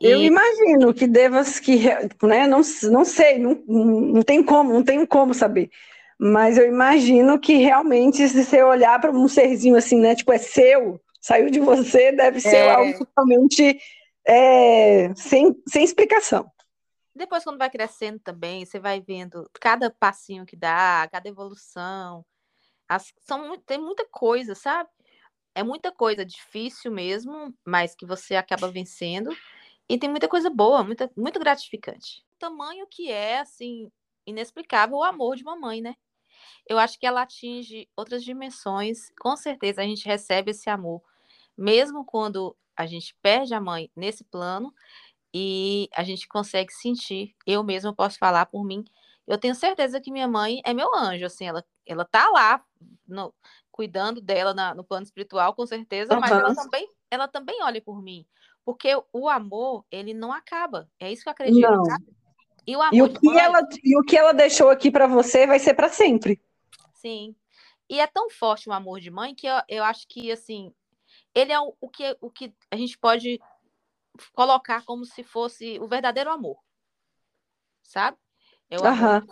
[0.00, 0.06] E...
[0.06, 1.78] Eu imagino que devas que,
[2.22, 2.60] né, não,
[2.90, 5.70] não sei, não, não tem como, não tenho como saber.
[6.18, 10.38] Mas eu imagino que realmente, se você olhar para um serzinho assim, né, tipo, é
[10.38, 12.70] seu, saiu de você, deve ser é...
[12.70, 13.80] algo totalmente
[14.24, 16.48] é, sem, sem explicação.
[17.12, 22.24] Depois, quando vai crescendo também, você vai vendo cada passinho que dá, cada evolução.
[22.88, 24.88] As, são, tem muita coisa, sabe?
[25.52, 29.30] É muita coisa difícil mesmo, mas que você acaba vencendo.
[29.88, 32.22] E tem muita coisa boa, muita, muito gratificante.
[32.36, 33.90] O tamanho que é, assim,
[34.24, 35.96] inexplicável o amor de mamãe, né?
[36.68, 39.10] Eu acho que ela atinge outras dimensões.
[39.18, 41.02] Com certeza a gente recebe esse amor
[41.56, 44.72] mesmo quando a gente perde a mãe nesse plano
[45.32, 48.84] e a gente consegue sentir, eu mesma posso falar por mim,
[49.26, 52.64] eu tenho certeza que minha mãe é meu anjo, assim, ela, ela tá lá
[53.06, 53.34] no,
[53.70, 56.20] cuidando dela na, no plano espiritual, com certeza, uhum.
[56.20, 58.26] mas ela também, ela também olha por mim,
[58.64, 61.68] porque o amor, ele não acaba, é isso que eu acredito.
[61.68, 61.84] Não.
[62.66, 65.06] E o, amor e o que mãe, ela e o que ela deixou aqui para
[65.06, 66.42] você vai ser para sempre.
[66.94, 67.34] Sim.
[67.88, 70.72] E é tão forte o amor de mãe que eu, eu acho que assim
[71.36, 73.38] ele é o, o, que, o que a gente pode
[74.32, 76.58] colocar como se fosse o verdadeiro amor.
[77.82, 78.16] Sabe?
[78.70, 79.26] É o amor.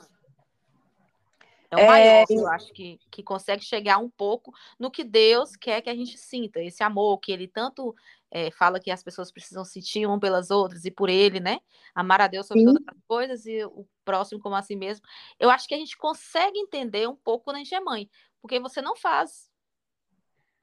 [1.70, 1.86] É o é...
[1.86, 5.94] maior, eu acho, que, que consegue chegar um pouco no que Deus quer que a
[5.96, 6.62] gente sinta.
[6.62, 7.96] Esse amor que ele tanto
[8.30, 11.58] é, fala que as pessoas precisam sentir um pelas outras e por ele, né?
[11.94, 12.66] Amar a Deus sobre Sim.
[12.66, 15.06] todas as coisas e o próximo como a si mesmo.
[15.40, 18.10] Eu acho que a gente consegue entender um pouco quando a gente é mãe.
[18.42, 19.50] Porque você não faz.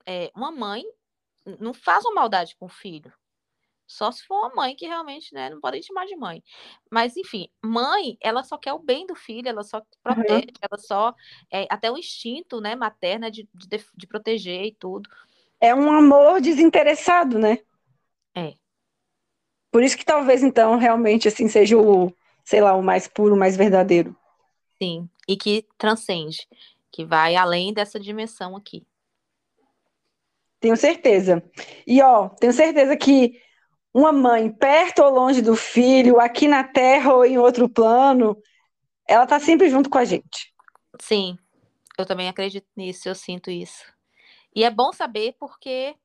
[0.06, 0.84] É, uma mãe
[1.60, 3.12] não faz uma maldade com o filho.
[3.92, 6.42] Só se for uma mãe que realmente, né, não pode chamar de mãe.
[6.90, 10.70] Mas, enfim, mãe, ela só quer o bem do filho, ela só protege, uhum.
[10.70, 11.14] ela só.
[11.52, 15.10] É, até o instinto, né, materno é de, de, de proteger e tudo.
[15.60, 17.60] É um amor desinteressado, né?
[18.34, 18.54] É.
[19.70, 22.16] Por isso que talvez, então, realmente, assim, seja o,
[22.46, 24.16] sei lá, o mais puro, o mais verdadeiro.
[24.82, 26.48] Sim, e que transcende,
[26.90, 28.88] que vai além dessa dimensão aqui.
[30.62, 31.44] Tenho certeza.
[31.88, 33.42] E ó, tenho certeza que
[33.92, 38.38] uma mãe perto ou longe do filho, aqui na Terra ou em outro plano,
[39.08, 40.54] ela tá sempre junto com a gente.
[41.00, 41.38] Sim,
[41.98, 43.84] Eu também acredito nisso, eu sinto isso.
[44.56, 45.96] E é bom saber porque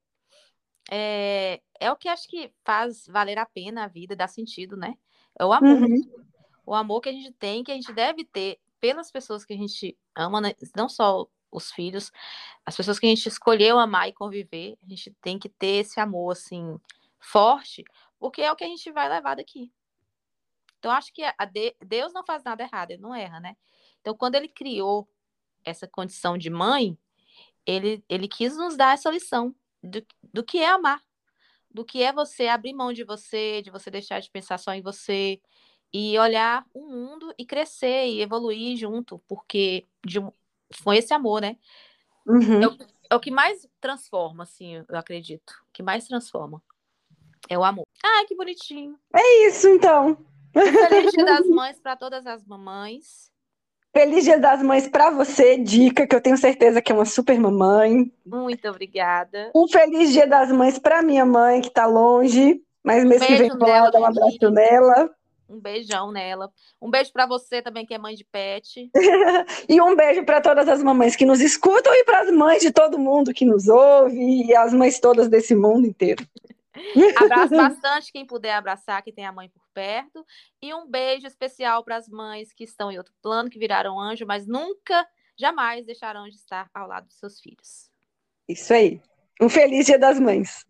[0.90, 4.94] é, é o que acho que faz valer a pena a vida, dá sentido, né?
[5.38, 5.82] É o amor.
[5.82, 6.00] Uhum.
[6.64, 9.56] O amor que a gente tem, que a gente deve ter pelas pessoas que a
[9.56, 10.54] gente ama, né?
[10.76, 11.28] não só
[11.58, 12.12] os filhos,
[12.64, 15.98] as pessoas que a gente escolheu amar e conviver, a gente tem que ter esse
[15.98, 16.78] amor, assim,
[17.18, 17.84] forte,
[18.18, 19.72] porque é o que a gente vai levar daqui.
[20.78, 23.56] Então, acho que de, Deus não faz nada errado, ele não erra, né?
[24.00, 25.08] Então, quando ele criou
[25.64, 26.96] essa condição de mãe,
[27.64, 31.02] ele, ele quis nos dar essa lição do, do que é amar,
[31.70, 34.82] do que é você abrir mão de você, de você deixar de pensar só em
[34.82, 35.40] você
[35.92, 40.20] e olhar o mundo e crescer e evoluir junto, porque de,
[40.72, 41.56] foi esse amor, né?
[42.26, 42.62] Uhum.
[42.62, 42.76] É, o,
[43.10, 45.52] é, o, que mais transforma, assim, eu acredito.
[45.68, 46.62] O que mais transforma
[47.48, 47.86] é o amor.
[48.04, 48.98] Ai, que bonitinho.
[49.14, 50.18] É isso, então.
[50.52, 53.30] Feliz Dia das Mães para todas as mamães.
[53.92, 57.38] Feliz Dia das Mães para você, Dica, que eu tenho certeza que é uma super
[57.38, 58.12] mamãe.
[58.24, 59.50] Muito obrigada.
[59.54, 63.50] Um feliz Dia das Mães para minha mãe, que está longe, mas mês que vem
[63.66, 65.10] ela, dá um abraço nela.
[65.48, 66.52] Um beijão nela.
[66.80, 68.90] Um beijo para você também, que é mãe de pet.
[69.68, 72.72] e um beijo para todas as mamães que nos escutam e para as mães de
[72.72, 76.26] todo mundo que nos ouve e as mães todas desse mundo inteiro.
[77.16, 80.24] Abraço bastante quem puder abraçar, que tem a mãe por perto.
[80.60, 84.26] E um beijo especial para as mães que estão em outro plano, que viraram anjo,
[84.26, 85.06] mas nunca,
[85.38, 87.90] jamais deixarão de estar ao lado dos seus filhos.
[88.48, 89.00] Isso aí.
[89.40, 90.64] Um feliz Dia das Mães.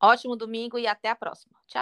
[0.00, 1.58] Ótimo domingo e até a próxima.
[1.66, 1.76] Tchau.